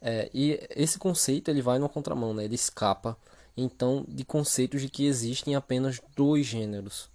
É, 0.02 0.30
e 0.34 0.60
esse 0.72 0.98
conceito 0.98 1.50
ele 1.50 1.62
vai 1.62 1.80
no 1.80 1.90
contramão, 1.90 2.34
né? 2.34 2.46
ele 2.46 2.56
escapa 2.56 3.18
então 3.58 4.06
de 4.08 4.24
conceitos 4.26 4.82
de 4.82 4.90
que 4.90 5.06
existem 5.06 5.56
apenas 5.56 6.02
dois 6.16 6.46
gêneros 6.46 7.10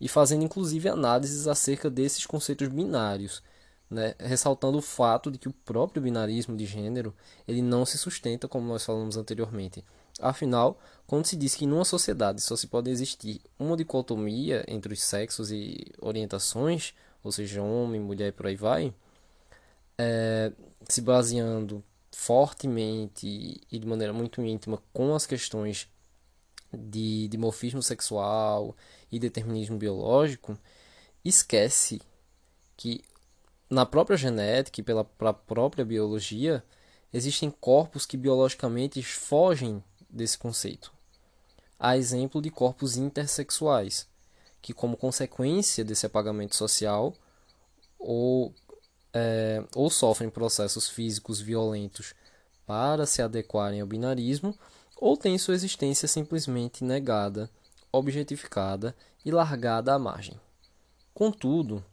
e 0.00 0.08
fazendo 0.08 0.44
inclusive 0.44 0.88
análises 0.88 1.48
acerca 1.48 1.90
desses 1.90 2.24
conceitos 2.26 2.68
binários, 2.68 3.42
né? 3.90 4.14
ressaltando 4.18 4.78
o 4.78 4.82
fato 4.82 5.30
de 5.30 5.38
que 5.38 5.48
o 5.48 5.52
próprio 5.52 6.02
binarismo 6.02 6.56
de 6.56 6.66
gênero 6.66 7.14
ele 7.46 7.62
não 7.62 7.84
se 7.84 7.98
sustenta 7.98 8.46
como 8.46 8.66
nós 8.68 8.84
falamos 8.84 9.16
anteriormente. 9.16 9.84
Afinal, 10.18 10.78
quando 11.06 11.26
se 11.26 11.36
diz 11.36 11.54
que 11.54 11.66
numa 11.66 11.84
sociedade 11.84 12.40
só 12.40 12.56
se 12.56 12.66
pode 12.66 12.90
existir 12.90 13.40
uma 13.58 13.76
dicotomia 13.76 14.64
entre 14.66 14.92
os 14.92 15.02
sexos 15.02 15.50
e 15.52 15.92
orientações, 16.00 16.92
ou 17.22 17.30
seja, 17.30 17.62
homem, 17.62 18.00
mulher 18.00 18.28
e 18.28 18.32
por 18.32 18.46
aí 18.46 18.56
vai, 18.56 18.92
é, 19.96 20.52
se 20.88 21.00
baseando 21.00 21.84
fortemente 22.12 23.60
e 23.70 23.78
de 23.78 23.86
maneira 23.86 24.12
muito 24.12 24.42
íntima 24.42 24.82
com 24.92 25.14
as 25.14 25.24
questões 25.24 25.88
de 26.72 27.28
dimorfismo 27.28 27.82
sexual 27.82 28.76
e 29.10 29.18
determinismo 29.18 29.78
biológico, 29.78 30.58
esquece 31.24 32.02
que 32.76 33.02
na 33.70 33.86
própria 33.86 34.16
genética 34.16 34.80
e 34.80 34.84
pela 34.84 35.04
própria 35.04 35.84
biologia 35.84 36.62
existem 37.12 37.50
corpos 37.50 38.04
que 38.04 38.16
biologicamente 38.16 39.02
fogem 39.02 39.82
desse 40.08 40.38
conceito. 40.38 40.92
Há 41.78 41.96
exemplo 41.96 42.42
de 42.42 42.50
corpos 42.50 42.96
intersexuais, 42.96 44.06
que, 44.60 44.72
como 44.72 44.96
consequência 44.96 45.84
desse 45.84 46.06
apagamento 46.06 46.56
social, 46.56 47.14
ou, 47.98 48.52
é, 49.12 49.62
ou 49.74 49.88
sofrem 49.90 50.30
processos 50.30 50.88
físicos 50.88 51.40
violentos 51.40 52.14
para 52.66 53.06
se 53.06 53.22
adequarem 53.22 53.80
ao 53.80 53.86
binarismo, 53.86 54.56
ou 54.96 55.16
têm 55.16 55.38
sua 55.38 55.54
existência 55.54 56.08
simplesmente 56.08 56.82
negada, 56.82 57.48
objetificada 57.92 58.94
e 59.24 59.30
largada 59.30 59.94
à 59.94 59.98
margem. 59.98 60.38
Contudo, 61.14 61.84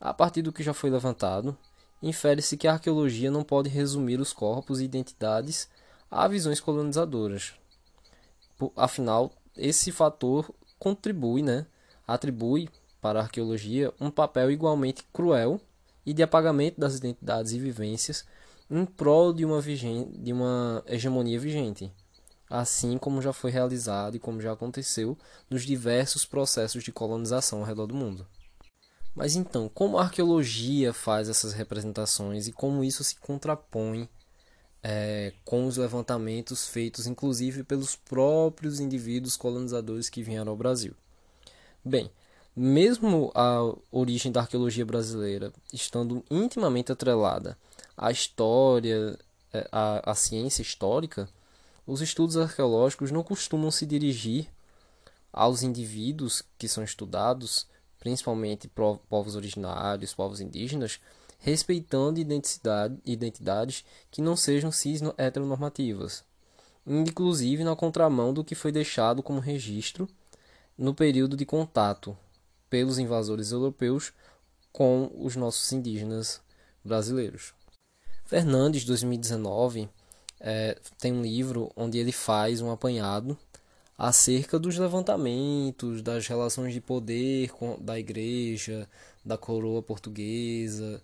a 0.00 0.14
partir 0.14 0.42
do 0.42 0.52
que 0.52 0.62
já 0.62 0.72
foi 0.72 0.90
levantado, 0.90 1.56
infere-se 2.02 2.56
que 2.56 2.68
a 2.68 2.72
arqueologia 2.74 3.30
não 3.30 3.42
pode 3.42 3.68
resumir 3.68 4.20
os 4.20 4.32
corpos 4.32 4.80
e 4.80 4.84
identidades 4.84 5.68
a 6.14 6.28
visões 6.28 6.60
colonizadoras. 6.60 7.54
Afinal, 8.76 9.32
esse 9.56 9.90
fator 9.90 10.48
contribui, 10.78 11.42
né, 11.42 11.66
atribui 12.06 12.68
para 13.00 13.18
a 13.18 13.22
arqueologia 13.24 13.92
um 14.00 14.12
papel 14.12 14.48
igualmente 14.52 15.02
cruel 15.12 15.60
e 16.06 16.14
de 16.14 16.22
apagamento 16.22 16.80
das 16.80 16.94
identidades 16.94 17.50
e 17.50 17.58
vivências 17.58 18.24
em 18.70 18.86
prol 18.86 19.32
de 19.32 19.44
uma, 19.44 19.60
de 19.60 20.32
uma 20.32 20.84
hegemonia 20.86 21.38
vigente, 21.40 21.92
assim 22.48 22.96
como 22.96 23.20
já 23.20 23.32
foi 23.32 23.50
realizado 23.50 24.16
e 24.16 24.20
como 24.20 24.40
já 24.40 24.52
aconteceu 24.52 25.18
nos 25.50 25.64
diversos 25.64 26.24
processos 26.24 26.84
de 26.84 26.92
colonização 26.92 27.58
ao 27.58 27.64
redor 27.64 27.88
do 27.88 27.94
mundo. 27.94 28.24
Mas 29.16 29.34
então, 29.34 29.68
como 29.68 29.98
a 29.98 30.02
arqueologia 30.02 30.92
faz 30.92 31.28
essas 31.28 31.52
representações 31.52 32.46
e 32.46 32.52
como 32.52 32.84
isso 32.84 33.02
se 33.02 33.16
contrapõe 33.16 34.08
é, 34.86 35.32
com 35.46 35.66
os 35.66 35.78
levantamentos 35.78 36.68
feitos 36.68 37.06
inclusive 37.06 37.64
pelos 37.64 37.96
próprios 37.96 38.80
indivíduos 38.80 39.34
colonizadores 39.34 40.10
que 40.10 40.22
vieram 40.22 40.50
ao 40.52 40.56
Brasil. 40.56 40.92
Bem, 41.82 42.10
mesmo 42.54 43.32
a 43.34 43.74
origem 43.90 44.30
da 44.30 44.40
arqueologia 44.40 44.84
brasileira 44.84 45.50
estando 45.72 46.22
intimamente 46.30 46.92
atrelada 46.92 47.56
à 47.96 48.12
história, 48.12 49.18
é, 49.54 49.66
à, 49.72 50.10
à 50.10 50.14
ciência 50.14 50.60
histórica, 50.60 51.30
os 51.86 52.02
estudos 52.02 52.36
arqueológicos 52.36 53.10
não 53.10 53.22
costumam 53.22 53.70
se 53.70 53.86
dirigir 53.86 54.48
aos 55.32 55.62
indivíduos 55.62 56.42
que 56.58 56.68
são 56.68 56.84
estudados, 56.84 57.66
principalmente 57.98 58.70
povos 59.08 59.34
originários, 59.34 60.12
povos 60.14 60.40
indígenas, 60.40 61.00
respeitando 61.44 62.18
identidade, 62.18 62.96
identidades 63.04 63.84
que 64.10 64.22
não 64.22 64.34
sejam 64.34 64.72
cis 64.72 65.02
heteronormativas, 65.18 66.24
inclusive 66.86 67.62
na 67.62 67.76
contramão 67.76 68.32
do 68.32 68.42
que 68.42 68.54
foi 68.54 68.72
deixado 68.72 69.22
como 69.22 69.40
registro 69.40 70.08
no 70.76 70.94
período 70.94 71.36
de 71.36 71.44
contato 71.44 72.16
pelos 72.70 72.98
invasores 72.98 73.52
europeus 73.52 74.10
com 74.72 75.10
os 75.14 75.36
nossos 75.36 75.70
indígenas 75.70 76.40
brasileiros. 76.82 77.52
Fernandes, 78.24 78.86
2019, 78.86 79.86
é, 80.40 80.78
tem 80.98 81.12
um 81.12 81.20
livro 81.20 81.70
onde 81.76 81.98
ele 81.98 82.10
faz 82.10 82.62
um 82.62 82.70
apanhado 82.70 83.36
acerca 83.98 84.58
dos 84.58 84.78
levantamentos, 84.78 86.00
das 86.00 86.26
relações 86.26 86.72
de 86.72 86.80
poder 86.80 87.50
com, 87.50 87.78
da 87.78 87.98
igreja, 87.98 88.88
da 89.22 89.36
coroa 89.36 89.82
portuguesa, 89.82 91.02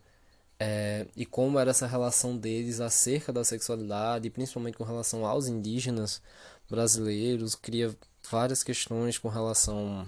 é, 0.62 1.07
e 1.16 1.25
como 1.25 1.59
era 1.59 1.70
essa 1.70 1.87
relação 1.87 2.37
deles 2.37 2.81
acerca 2.81 3.33
da 3.33 3.42
sexualidade, 3.42 4.29
principalmente 4.29 4.77
com 4.77 4.85
relação 4.85 5.25
aos 5.25 5.49
indígenas 5.49 6.20
brasileiros, 6.68 7.55
cria 7.55 7.96
várias 8.31 8.62
questões 8.62 9.16
com 9.16 9.29
relação 9.29 10.07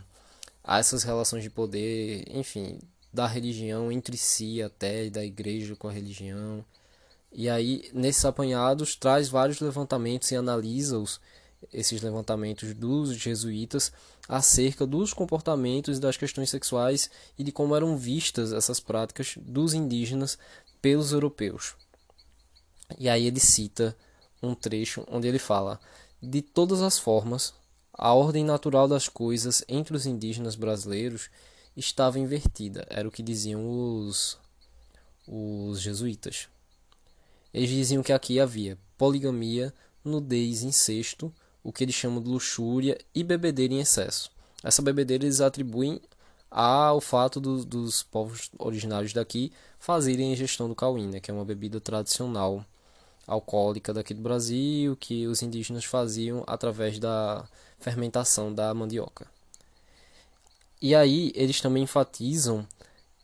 a 0.63 0.79
essas 0.79 1.05
relações 1.05 1.43
de 1.43 1.49
poder, 1.49 2.25
enfim, 2.29 2.79
da 3.11 3.27
religião 3.27 3.91
entre 3.91 4.19
si 4.19 4.63
até, 4.63 5.09
da 5.09 5.25
igreja 5.25 5.75
com 5.75 5.89
a 5.89 5.93
religião. 5.93 6.63
E 7.33 7.49
aí, 7.49 7.91
nesses 7.95 8.25
apanhados, 8.27 8.95
traz 8.95 9.31
vários 9.31 9.59
levantamentos 9.59 10.31
e 10.31 10.37
analisa-os, 10.37 11.19
esses 11.73 12.01
levantamentos 12.01 12.73
dos 12.75 13.15
jesuítas, 13.17 13.93
acerca 14.29 14.87
dos 14.87 15.13
comportamentos 15.13 15.99
e 15.99 16.01
das 16.01 16.17
questões 16.17 16.51
sexuais 16.51 17.11
e 17.39 17.45
de 17.45 17.53
como 17.53 17.77
eram 17.77 17.97
vistas 17.97 18.53
essas 18.53 18.81
práticas 18.81 19.35
dos 19.41 19.75
indígenas 19.75 20.39
pelos 20.81 21.13
europeus. 21.13 21.75
E 22.99 23.09
aí 23.09 23.27
ele 23.27 23.41
cita 23.41 23.97
um 24.43 24.55
trecho 24.55 25.05
onde 25.09 25.29
ele 25.29 25.39
fala: 25.39 25.81
De 26.23 26.43
todas 26.43 26.83
as 26.83 26.99
formas, 26.99 27.55
a 27.93 28.13
ordem 28.13 28.45
natural 28.45 28.89
das 28.89 29.09
coisas 29.09 29.65
entre 29.69 29.95
os 29.95 30.07
indígenas 30.07 30.57
brasileiros 30.57 31.31
estava 31.77 32.19
invertida, 32.19 32.87
era 32.91 33.07
o 33.07 33.11
que 33.11 33.23
diziam 33.23 33.69
os, 33.69 34.39
os 35.27 35.81
jesuítas. 35.81 36.49
Eles 37.53 37.71
diziam 37.71 38.03
que 38.03 38.13
aqui 38.13 38.41
havia 38.41 38.79
poligamia, 38.97 39.75
nudez, 40.05 40.63
incesto, 40.63 41.33
o 41.63 41.73
que 41.73 41.85
eles 41.85 41.95
chamam 41.95 42.23
de 42.23 42.29
luxúria 42.29 42.99
e 43.15 43.23
bebedeira 43.23 43.75
em 43.75 43.81
excesso. 43.81 44.31
Essa 44.63 44.83
bebedeira 44.83 45.25
eles 45.25 45.41
atribuem 45.41 46.01
ao 46.51 47.01
fato 47.01 47.41
do, 47.41 47.65
dos 47.65 48.03
povos 48.03 48.51
originários 48.59 49.13
daqui 49.13 49.53
fazerem 49.79 50.29
a 50.29 50.33
ingestão 50.33 50.69
do 50.69 50.75
cauim, 50.75 51.09
né, 51.09 51.21
que 51.21 51.31
é 51.31 51.35
uma 51.35 51.45
bebida 51.45 51.81
tradicional 51.81 52.65
alcoólica 53.27 53.93
daqui 53.93 54.13
do 54.13 54.21
Brasil, 54.23 54.97
que 54.97 55.27
os 55.27 55.43
indígenas 55.43 55.85
faziam 55.85 56.45
através 56.47 56.99
da 56.99 57.49
fermentação 57.79 58.53
da 58.53 58.73
mandioca. 58.75 59.27
E 60.81 60.95
aí 60.95 61.33
eles 61.35 61.61
também 61.61 61.85
enfatizam 61.85 62.67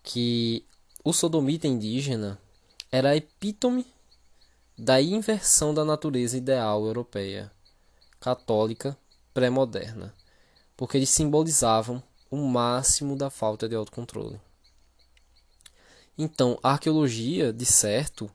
que 0.02 0.64
o 1.04 1.12
sodomita 1.12 1.66
indígena 1.66 2.38
era 2.90 3.10
a 3.10 3.16
epítome 3.16 3.84
da 4.76 5.02
inversão 5.02 5.74
da 5.74 5.84
natureza 5.84 6.36
ideal 6.36 6.86
europeia 6.86 7.50
católica 8.20 8.96
pré-moderna, 9.32 10.14
porque 10.76 10.96
eles 10.96 11.10
simbolizavam 11.10 12.02
o 12.30 12.36
máximo 12.36 13.16
da 13.16 13.30
falta 13.30 13.68
de 13.68 13.74
autocontrole. 13.74 14.40
Então, 16.16 16.58
a 16.62 16.72
arqueologia, 16.72 17.52
de 17.52 17.64
certo, 17.64 18.28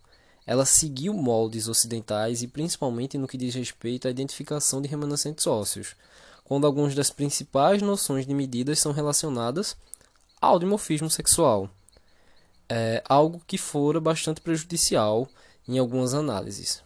ela 0.46 0.66
seguiu 0.66 1.14
moldes 1.14 1.68
ocidentais 1.68 2.42
e 2.42 2.48
principalmente 2.48 3.18
no 3.18 3.28
que 3.28 3.38
diz 3.38 3.54
respeito 3.56 4.08
à 4.08 4.12
identificação 4.12 4.82
de 4.82 4.88
remanescentes 4.88 5.46
ósseos, 5.48 5.96
quando 6.44 6.66
algumas 6.66 6.96
das 6.96 7.10
principais 7.10 7.82
noções 7.82 8.26
de 8.26 8.34
medidas 8.34 8.80
são 8.80 8.92
relacionadas 8.92 9.76
ao 10.42 10.60
dimorfismo 10.60 11.10
sexual. 11.10 11.70
É 12.68 13.04
algo 13.08 13.42
que 13.46 13.58
fora 13.58 14.00
bastante 14.00 14.42
prejudicial 14.42 15.28
em 15.68 15.78
algumas 15.78 16.14
análises, 16.14 16.82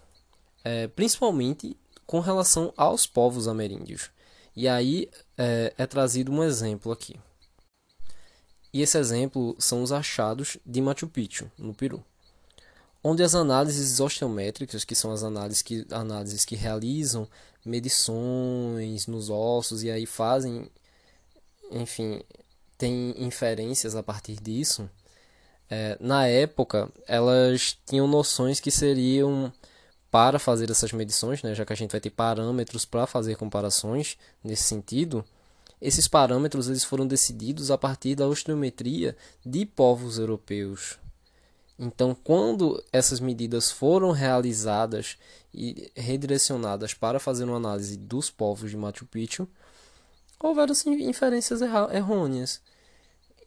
é, 0.64 0.88
principalmente 0.88 1.76
com 2.08 2.22
relação 2.22 2.74
aos 2.78 3.06
povos 3.06 3.48
ameríndios. 3.48 4.10
E 4.56 4.68
aí 4.68 5.08
é, 5.38 5.74
é 5.78 5.86
trazido 5.86 6.32
um 6.32 6.44
exemplo 6.44 6.92
aqui. 6.92 7.20
E 8.74 8.82
esse 8.82 8.98
exemplo 8.98 9.56
são 9.60 9.84
os 9.84 9.92
achados 9.92 10.58
de 10.66 10.82
Machu 10.82 11.08
Picchu, 11.08 11.52
no 11.58 11.74
Peru, 11.74 12.04
onde 13.04 13.22
as 13.24 13.36
análises 13.36 14.00
osteométricas, 14.00 14.84
que 14.84 14.96
são 14.96 15.12
as 15.12 15.24
análises 15.24 15.62
que, 15.62 15.86
análises 15.92 16.46
que 16.46 16.56
realizam 16.56 17.28
medições 17.66 19.08
nos 19.08 19.30
ossos 19.30 19.84
e 19.84 19.92
aí 19.92 20.06
fazem, 20.06 20.70
enfim, 21.72 22.22
tem 22.78 23.14
inferências 23.18 23.96
a 23.96 24.04
partir 24.04 24.36
disso. 24.42 24.90
É, 25.70 25.98
na 26.00 26.26
época, 26.28 26.90
elas 27.08 27.78
tinham 27.86 28.08
noções 28.08 28.60
que 28.60 28.72
seriam 28.72 29.52
para 30.10 30.40
fazer 30.40 30.70
essas 30.72 30.92
medições, 30.92 31.44
né, 31.44 31.54
já 31.54 31.66
que 31.66 31.74
a 31.74 31.76
gente 31.76 31.92
vai 31.92 32.00
ter 32.00 32.10
parâmetros 32.10 32.86
para 32.86 33.06
fazer 33.06 33.36
comparações 33.36 34.18
nesse 34.44 34.64
sentido. 34.64 35.24
Esses 35.82 36.08
parâmetros 36.08 36.68
eles 36.68 36.84
foram 36.84 37.06
decididos 37.06 37.70
a 37.70 37.78
partir 37.78 38.16
da 38.16 38.28
osteometria 38.28 39.16
de 39.46 39.66
povos 39.66 40.18
europeus. 40.18 40.98
Então, 41.78 42.18
quando 42.24 42.84
essas 42.92 43.20
medidas 43.20 43.70
foram 43.70 44.12
realizadas 44.12 45.18
e 45.54 45.92
redirecionadas 45.96 46.94
para 46.94 47.20
fazer 47.20 47.44
uma 47.44 47.58
análise 47.58 47.96
dos 47.96 48.32
povos 48.32 48.72
de 48.72 48.78
Machu 48.78 49.06
Picchu, 49.06 49.48
houveram 50.40 50.74
inferências 50.86 51.62
errôneas. 51.62 52.62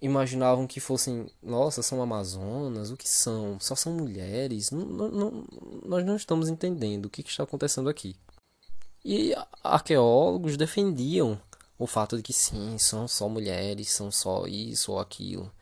Imaginavam 0.00 0.66
que 0.66 0.80
fossem, 0.80 1.30
nossa, 1.42 1.82
são 1.82 2.00
amazonas, 2.00 2.90
o 2.90 2.96
que 2.96 3.08
são? 3.08 3.60
Só 3.60 3.74
são 3.74 3.92
mulheres? 3.92 4.70
Não, 4.70 4.86
não, 4.86 5.44
nós 5.84 6.04
não 6.06 6.16
estamos 6.16 6.48
entendendo 6.48 7.04
o 7.06 7.10
que, 7.10 7.20
está 7.20 7.42
acontecendo 7.42 7.88
aqui. 7.88 8.16
E 9.04 9.34
arqueólogos 9.62 10.56
defendiam 10.56 11.38
o 11.78 11.86
fato 11.86 12.16
de 12.16 12.22
que 12.22 12.32
sim, 12.32 12.78
são 12.78 13.06
só 13.06 13.28
mulheres, 13.28 13.90
são 13.90 14.10
só 14.10 14.46
isso 14.46 14.92
ou 14.92 14.98
aquilo. 14.98 15.52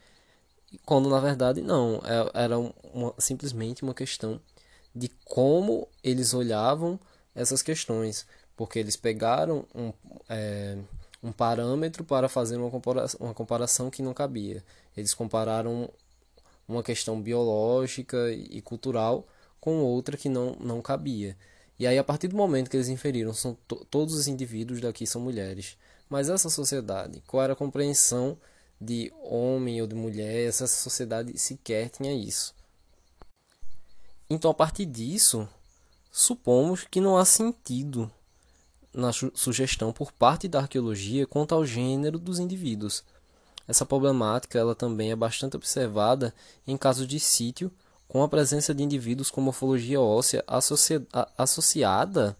Quando 0.85 1.09
na 1.09 1.19
verdade 1.19 1.61
não, 1.61 2.01
é, 2.05 2.45
era 2.45 2.59
uma, 2.59 3.15
simplesmente 3.19 3.83
uma 3.83 3.95
questão 3.95 4.41
de 4.95 5.09
como 5.25 5.89
eles 6.03 6.35
olhavam 6.35 6.99
essas 7.35 7.63
questões, 7.63 8.27
porque 8.57 8.79
eles 8.79 8.97
pegaram 8.97 9.65
um, 9.75 9.93
é, 10.29 10.79
um 11.23 11.33
parâmetro 11.33 12.05
para 12.05 12.29
fazer 12.29 12.57
uma 12.57 12.71
comparação, 12.71 13.21
uma 13.21 13.35
comparação 13.35 13.91
que 13.91 14.03
não 14.03 14.15
cabia. 14.15 14.65
Eles 14.97 15.15
compararam 15.15 15.91
uma 16.67 16.83
questão 16.83 17.21
biológica 17.21 18.31
e 18.33 18.61
cultural 18.61 19.27
com 19.61 19.79
outra 19.79 20.17
que 20.17 20.29
não, 20.29 20.57
não 20.61 20.81
cabia. 20.81 21.37
E 21.79 21.87
aí, 21.87 21.97
a 21.97 22.05
partir 22.05 22.29
do 22.29 22.37
momento 22.37 22.69
que 22.69 22.77
eles 22.77 22.89
inferiram, 22.89 23.33
são 23.33 23.57
todos 23.91 24.15
os 24.15 24.27
indivíduos 24.27 24.81
daqui 24.81 25.07
são 25.07 25.21
mulheres. 25.21 25.77
Mas 26.09 26.29
essa 26.29 26.51
sociedade, 26.51 27.23
qual 27.27 27.43
era 27.43 27.53
a 27.53 27.57
compreensão 27.57 28.37
de 28.81 29.13
homem 29.23 29.81
ou 29.81 29.87
de 29.87 29.95
mulher? 29.95 30.49
Essa 30.49 30.67
sociedade 30.67 31.39
sequer 31.39 31.89
tinha 31.91 32.13
isso. 32.13 32.55
Então, 34.29 34.51
a 34.51 34.55
partir 34.55 34.87
disso, 34.87 35.49
supomos 36.11 36.85
que 36.85 37.01
não 37.01 37.17
há 37.17 37.25
sentido 37.25 38.11
na 38.93 39.11
sugestão 39.13 39.93
por 39.93 40.13
parte 40.13 40.49
da 40.49 40.61
arqueologia 40.61 41.27
quanto 41.27 41.55
ao 41.55 41.65
gênero 41.65 42.19
dos 42.19 42.39
indivíduos. 42.39 43.05
Essa 43.67 43.85
problemática 43.85 44.59
ela 44.59 44.75
também 44.75 45.11
é 45.11 45.17
bastante 45.17 45.57
observada 45.57 46.35
em 46.67 46.77
casos 46.77 47.07
de 47.07 47.21
sítio 47.21 47.71
com 48.09 48.23
a 48.23 48.29
presença 48.29 48.75
de 48.75 48.83
indivíduos 48.83 49.31
com 49.31 49.43
morfologia 49.43 50.01
óssea 50.01 50.43
associada 51.37 52.37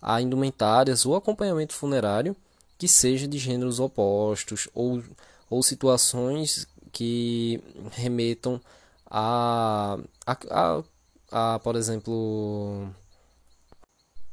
a 0.00 0.22
indumentárias 0.22 1.04
ou 1.04 1.14
acompanhamento 1.14 1.74
funerário 1.74 2.34
que 2.78 2.88
seja 2.88 3.28
de 3.28 3.36
gêneros 3.36 3.78
opostos 3.78 4.66
ou, 4.74 5.02
ou 5.50 5.62
situações 5.62 6.66
que 6.90 7.62
remetam 7.90 8.58
a, 9.10 9.98
a, 10.26 10.38
a, 10.50 10.82
a, 11.30 11.58
por 11.58 11.76
exemplo, 11.76 12.88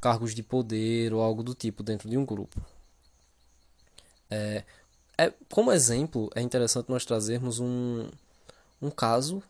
cargos 0.08 0.34
de 0.34 0.42
poder 0.42 1.14
ou 1.14 1.22
algo 1.22 1.44
do 1.44 1.54
tipo 1.54 1.84
dentro 1.84 2.10
de 2.10 2.18
um 2.18 2.26
grupo. 2.26 2.62
É, 4.30 4.64
é, 5.18 5.34
como 5.52 5.70
exemplo, 5.70 6.32
é 6.34 6.42
interessante 6.42 6.88
nós 6.88 7.04
trazermos 7.04 7.60
um, 7.60 8.10
um 8.82 8.90
caso 8.90 9.44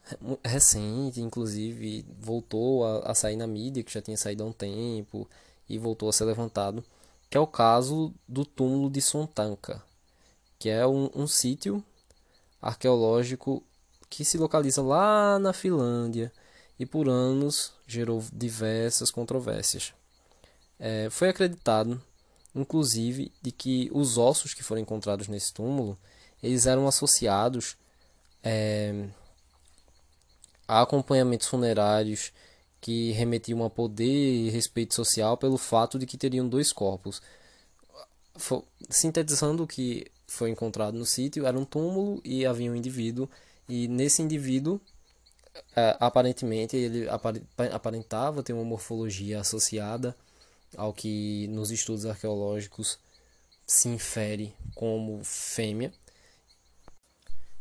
recente, 0.43 1.21
inclusive 1.21 2.03
voltou 2.19 2.83
a, 2.83 3.11
a, 3.11 3.13
sair 3.13 3.35
na 3.35 3.45
mídia, 3.45 3.83
que 3.83 3.93
já 3.93 4.01
tinha 4.01 4.17
saído 4.17 4.41
há 4.41 4.47
um 4.47 4.51
tempo 4.51 5.29
e 5.69 5.77
voltou 5.77 6.09
a 6.09 6.13
ser 6.13 6.25
levantado, 6.25 6.83
que 7.29 7.37
é 7.37 7.39
o 7.39 7.45
caso 7.45 8.11
do 8.27 8.43
túmulo 8.43 8.89
de 8.89 8.99
Sontanka, 8.99 9.83
que 10.57 10.69
é 10.69 10.87
um, 10.87 11.11
um 11.13 11.27
sítio 11.27 11.83
arqueológico 12.59 13.61
que 14.09 14.25
se 14.25 14.39
localiza 14.39 14.81
lá 14.81 15.37
na 15.37 15.53
Finlândia 15.53 16.33
e 16.79 16.85
por 16.85 17.07
anos 17.07 17.73
gerou 17.85 18.23
diversas 18.33 19.11
controvérsias. 19.11 19.93
É, 20.79 21.09
foi 21.09 21.29
acreditado, 21.29 22.01
inclusive, 22.53 23.31
de 23.41 23.51
que 23.51 23.89
os 23.93 24.17
ossos 24.17 24.53
que 24.53 24.63
foram 24.63 24.81
encontrados 24.81 25.27
nesse 25.27 25.53
túmulo 25.53 25.97
eles 26.41 26.65
eram 26.65 26.87
associados 26.87 27.75
é, 28.43 29.07
a 30.67 30.81
acompanhamentos 30.81 31.47
funerários 31.47 32.31
que 32.79 33.11
remetiam 33.11 33.63
a 33.63 33.69
poder 33.69 34.05
e 34.05 34.49
respeito 34.49 34.93
social 34.93 35.35
pelo 35.35 35.57
fato 35.57 35.97
de 35.97 36.05
que 36.05 36.17
teriam 36.17 36.47
dois 36.47 36.71
corpos. 36.71 37.21
Sintetizando 38.89 39.63
o 39.63 39.67
que 39.67 40.05
foi 40.27 40.51
encontrado 40.51 40.97
no 40.97 41.05
sítio, 41.05 41.47
era 41.47 41.57
um 41.57 41.65
túmulo 41.65 42.21
e 42.23 42.45
havia 42.45 42.71
um 42.71 42.75
indivíduo, 42.75 43.27
e 43.67 43.87
nesse 43.87 44.21
indivíduo, 44.21 44.79
é, 45.75 45.97
aparentemente, 45.99 46.77
ele 46.77 47.07
aparentava 47.73 48.43
ter 48.43 48.53
uma 48.53 48.63
morfologia 48.63 49.41
associada 49.41 50.15
ao 50.75 50.93
que 50.93 51.47
nos 51.47 51.71
estudos 51.71 52.05
arqueológicos 52.05 52.99
se 53.65 53.89
infere 53.89 54.53
como 54.75 55.23
fêmea. 55.23 55.91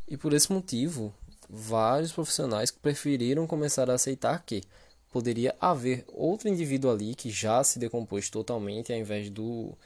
E 0.09 0.17
por 0.17 0.33
esse 0.33 0.53
motivo, 0.53 1.13
vários 1.49 2.13
profissionais 2.13 2.71
preferiram 2.71 3.47
começar 3.47 3.91
a 3.91 3.95
aceitar 3.95 4.45
que 4.45 4.63
poderia 5.11 5.55
haver 5.61 6.05
outro 6.09 6.49
indivíduo 6.49 6.91
ali 6.91 7.15
que 7.15 7.31
já 7.31 7.63
se 7.65 7.79
decompôs 7.79 8.29
totalmente 8.29 8.93
ao 8.93 8.99
invés 8.99 9.31
do 9.31 9.77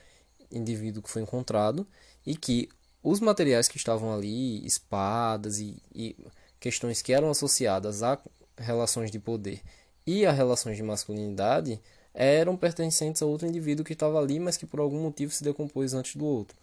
indivíduo 0.50 1.02
que 1.02 1.11
foi 1.11 1.22
encontrado 1.22 1.87
e 2.26 2.35
que 2.35 2.68
os 3.02 3.20
materiais 3.20 3.68
que 3.68 3.76
estavam 3.76 4.12
ali, 4.12 4.64
espadas 4.66 5.59
e, 5.59 5.80
e 5.94 6.16
questões 6.59 7.00
que 7.00 7.12
eram 7.12 7.30
associadas 7.30 8.02
a 8.02 8.18
relações 8.59 9.11
de 9.11 9.18
poder 9.18 9.62
e 10.06 10.26
a 10.26 10.33
relações 10.33 10.76
de 10.76 10.83
masculinidade, 10.83 11.80
eram 12.14 12.57
pertencentes 12.57 13.23
a 13.23 13.27
outro 13.27 13.46
indivíduo 13.46 13.85
que 13.85 13.92
estava 13.92 14.18
ali, 14.18 14.38
mas 14.38 14.57
que 14.57 14.66
por 14.66 14.81
algum 14.81 15.01
motivo 15.03 15.33
se 15.33 15.44
decompôs 15.44 15.94
antes 15.94 16.16
do 16.16 16.25
outro. 16.25 16.57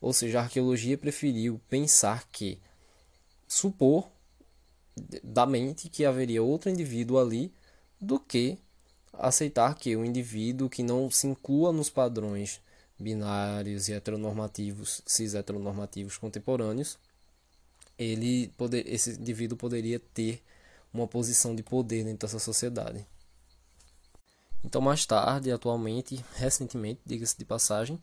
Ou 0.00 0.12
seja, 0.12 0.40
a 0.40 0.42
arqueologia 0.42 0.96
preferiu 0.96 1.60
pensar 1.68 2.26
que, 2.32 2.58
supor 3.46 4.08
da 5.22 5.46
mente 5.46 5.88
que 5.88 6.04
haveria 6.04 6.42
outro 6.42 6.70
indivíduo 6.70 7.18
ali, 7.18 7.52
do 8.00 8.18
que 8.18 8.58
aceitar 9.12 9.74
que 9.74 9.94
o 9.96 10.04
indivíduo 10.04 10.68
que 10.68 10.82
não 10.82 11.10
se 11.10 11.26
inclua 11.26 11.72
nos 11.72 11.90
padrões 11.90 12.60
binários 12.98 13.88
e 13.88 13.92
heteronormativos, 13.92 15.02
cis 15.06 15.34
heteronormativos 15.34 16.16
contemporâneos, 16.16 16.98
ele 17.98 18.48
poder, 18.56 18.86
esse 18.86 19.12
indivíduo 19.12 19.56
poderia 19.56 19.98
ter 19.98 20.42
uma 20.92 21.06
posição 21.06 21.54
de 21.54 21.62
poder 21.62 22.04
dentro 22.04 22.26
dessa 22.26 22.38
sociedade. 22.38 23.06
Então, 24.64 24.80
mais 24.80 25.06
tarde, 25.06 25.50
atualmente, 25.50 26.24
recentemente, 26.34 27.00
diga-se 27.04 27.36
de 27.38 27.44
passagem, 27.44 28.00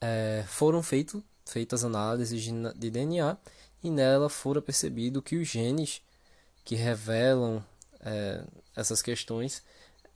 é, 0.00 0.44
foram 0.46 0.82
feito, 0.82 1.22
feitas 1.46 1.84
análises 1.84 2.42
de, 2.42 2.90
DNA 2.90 3.36
e 3.82 3.90
nela 3.90 4.28
fora 4.28 4.60
percebido 4.60 5.22
que 5.22 5.36
os 5.36 5.48
genes 5.48 6.02
que 6.64 6.74
revelam 6.74 7.64
é, 8.00 8.44
essas 8.76 9.00
questões, 9.02 9.62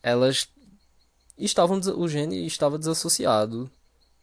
elas 0.03 0.48
estavam 1.37 1.81
o 1.96 2.09
gene 2.09 2.46
estava 2.46 2.79
desassociado 2.79 3.70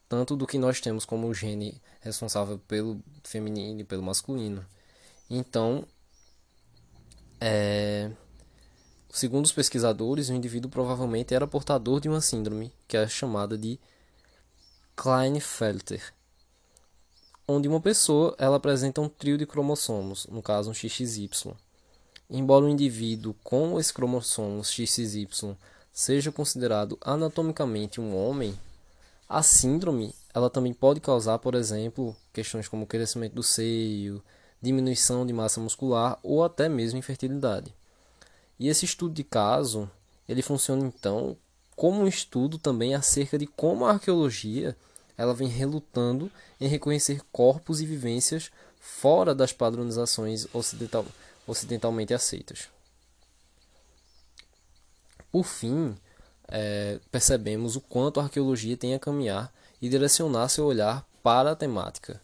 tanto 0.08 0.36
do 0.36 0.46
que 0.46 0.58
nós 0.58 0.80
temos 0.80 1.06
como 1.06 1.28
o 1.28 1.34
gene 1.34 1.82
responsável 2.02 2.60
pelo 2.60 3.02
feminino 3.24 3.82
e 3.82 3.84
pelo 3.84 4.04
masculino. 4.04 4.66
Então, 5.30 5.88
é, 7.42 8.12
Segundo 9.16 9.46
os 9.46 9.54
pesquisadores, 9.54 10.28
o 10.28 10.34
indivíduo 10.34 10.70
provavelmente 10.70 11.34
era 11.34 11.48
portador 11.48 12.02
de 12.02 12.10
uma 12.10 12.20
síndrome, 12.20 12.74
que 12.86 12.98
é 12.98 13.08
chamada 13.08 13.58
de 13.58 13.80
Klinefelter, 14.94 16.14
onde 17.48 17.66
uma 17.66 17.80
pessoa 17.80 18.36
ela 18.38 18.58
apresenta 18.58 19.00
um 19.00 19.08
trio 19.08 19.38
de 19.38 19.46
cromossomos, 19.46 20.28
no 20.30 20.42
caso 20.42 20.70
um 20.70 20.74
XXY. 20.74 21.30
Embora 22.30 22.66
o 22.66 22.70
indivíduo 22.70 23.34
com 23.42 23.80
esse 23.80 23.94
cromossomos 23.94 24.70
XXY 24.70 25.56
seja 25.94 26.30
considerado 26.30 26.98
anatomicamente 27.00 28.02
um 28.02 28.18
homem, 28.18 28.54
a 29.30 29.42
síndrome 29.42 30.14
ela 30.34 30.50
também 30.50 30.74
pode 30.74 31.00
causar, 31.00 31.40
por 31.40 31.56
exemplo, 31.56 32.14
questões 32.34 32.68
como 32.68 32.86
crescimento 32.86 33.36
do 33.36 33.44
seio, 33.44 34.22
diminuição 34.62 35.26
de 35.26 35.32
massa 35.32 35.62
muscular 35.62 36.20
ou 36.22 36.44
até 36.44 36.68
mesmo 36.68 37.00
infertilidade. 37.00 37.74
E 38.60 38.68
esse 38.68 38.86
estudo 38.86 39.14
de 39.14 39.24
caso, 39.24 39.90
ele 40.28 40.42
funciona 40.42 40.86
então 40.86 41.38
como 41.76 42.02
um 42.02 42.08
estudo 42.08 42.58
também 42.58 42.96
acerca 42.96 43.38
de 43.38 43.46
como 43.46 43.86
a 43.86 43.92
arqueologia 43.92 44.76
ela 45.18 45.34
vem 45.34 45.48
relutando 45.48 46.32
em 46.60 46.68
reconhecer 46.68 47.22
corpos 47.32 47.82
e 47.82 47.86
vivências 47.86 48.52
fora 48.80 49.34
das 49.34 49.52
padronizações 49.52 50.48
ocidental, 50.54 51.06
ocidentalmente 51.48 52.14
aceitas. 52.14 52.70
Por 55.32 55.44
fim, 55.44 55.96
é, 56.48 57.00
percebemos 57.12 57.76
o 57.76 57.82
quanto 57.82 58.20
a 58.20 58.24
arqueologia 58.24 58.78
tem 58.78 58.94
a 58.94 59.00
caminhar 59.00 59.54
e 59.82 59.90
direcionar 59.90 60.50
seu 60.50 60.66
olhar 60.66 61.06
para 61.24 61.52
a 61.52 61.56
temática, 61.56 62.22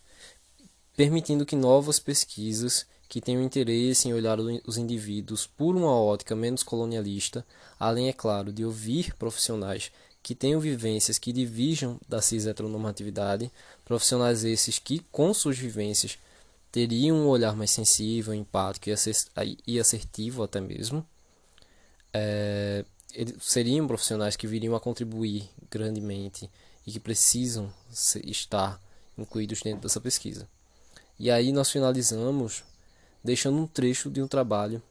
permitindo 0.95 1.45
que 1.45 1.55
novas 1.55 1.99
pesquisas 1.99 2.85
que 3.12 3.19
tenham 3.19 3.43
interesse 3.43 4.08
em 4.08 4.13
olhar 4.13 4.39
os 4.39 4.78
indivíduos 4.78 5.45
por 5.45 5.76
uma 5.76 5.93
ótica 5.93 6.34
menos 6.34 6.63
colonialista, 6.63 7.45
além, 7.78 8.08
é 8.08 8.13
claro, 8.13 8.54
de 8.54 8.63
ouvir 8.63 9.13
profissionais 9.15 9.91
que 10.24 10.34
tenham 10.34 10.62
vivências 10.62 11.17
que 11.17 11.34
divirjam 11.34 12.00
da 12.08 12.21
cis 12.21 12.47
heteronormatividade, 12.47 13.52
profissionais 13.84 14.45
esses 14.45 14.80
que, 14.80 15.00
com 15.12 15.34
suas 15.34 15.58
vivências, 15.58 16.17
teriam 16.71 17.17
um 17.17 17.28
olhar 17.28 17.54
mais 17.54 17.71
sensível, 17.71 18.34
empático 18.34 18.89
e 19.67 19.78
assertivo 19.78 20.43
até 20.43 20.62
mesmo, 20.62 21.06
é, 22.13 22.86
seriam 23.41 23.88
profissionais 23.88 24.38
que 24.38 24.47
viriam 24.47 24.74
a 24.74 24.80
contribuir 24.80 25.50
grandemente 25.69 26.50
e 26.88 26.93
que 26.93 27.00
precisam 27.00 27.74
estar 28.24 28.82
incluídos 29.17 29.62
dentro 29.62 29.82
dessa 29.82 30.00
pesquisa. 30.00 30.47
E 31.19 31.30
aí 31.30 31.52
nós 31.52 31.69
finalizamos 31.69 32.63
deixando 33.23 33.57
um 33.57 33.67
trecho 33.67 34.10
de 34.10 34.21
um 34.21 34.27
trabalho 34.27 34.81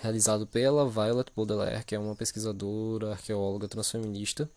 realizado 0.00 0.46
pela 0.46 0.88
Violet 0.88 1.30
Baudelaire, 1.34 1.84
que 1.84 1.94
é 1.94 1.98
uma 1.98 2.14
pesquisadora, 2.14 3.12
arqueóloga 3.12 3.68
transfeminista 3.68 4.48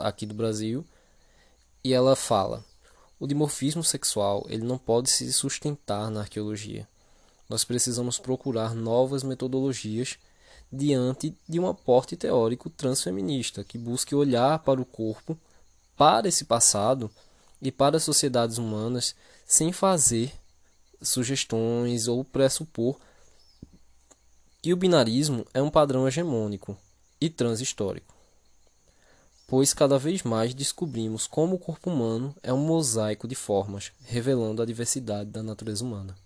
aqui 0.00 0.24
do 0.24 0.34
Brasil, 0.34 0.84
e 1.84 1.92
ela 1.92 2.16
fala: 2.16 2.64
o 3.18 3.26
dimorfismo 3.26 3.84
sexual 3.84 4.46
ele 4.48 4.64
não 4.64 4.78
pode 4.78 5.10
se 5.10 5.32
sustentar 5.32 6.10
na 6.10 6.20
arqueologia. 6.20 6.88
Nós 7.48 7.64
precisamos 7.64 8.18
procurar 8.18 8.74
novas 8.74 9.22
metodologias 9.22 10.18
diante 10.72 11.36
de 11.48 11.60
um 11.60 11.68
aporte 11.68 12.16
teórico 12.16 12.68
transfeminista 12.68 13.62
que 13.62 13.78
busque 13.78 14.14
olhar 14.14 14.58
para 14.60 14.80
o 14.80 14.84
corpo, 14.84 15.38
para 15.96 16.28
esse 16.28 16.44
passado 16.44 17.10
e 17.62 17.70
para 17.70 17.98
as 17.98 18.02
sociedades 18.02 18.58
humanas 18.58 19.14
sem 19.46 19.72
fazer 19.72 20.32
sugestões 21.02 22.08
ou 22.08 22.24
pressupor 22.24 22.98
que 24.62 24.72
o 24.72 24.76
binarismo 24.76 25.46
é 25.54 25.62
um 25.62 25.70
padrão 25.70 26.08
hegemônico 26.08 26.76
e 27.20 27.30
transhistórico. 27.30 28.14
Pois 29.46 29.72
cada 29.72 29.96
vez 29.96 30.24
mais 30.24 30.52
descobrimos 30.52 31.26
como 31.26 31.54
o 31.54 31.58
corpo 31.58 31.88
humano 31.88 32.34
é 32.42 32.52
um 32.52 32.58
mosaico 32.58 33.28
de 33.28 33.36
formas, 33.36 33.92
revelando 34.04 34.60
a 34.60 34.66
diversidade 34.66 35.30
da 35.30 35.42
natureza 35.42 35.84
humana. 35.84 36.16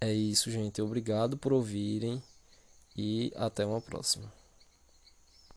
É 0.00 0.12
isso, 0.12 0.50
gente. 0.50 0.80
Obrigado 0.80 1.36
por 1.36 1.52
ouvirem 1.52 2.22
e 2.96 3.32
até 3.36 3.66
uma 3.66 3.80
próxima. 3.80 4.32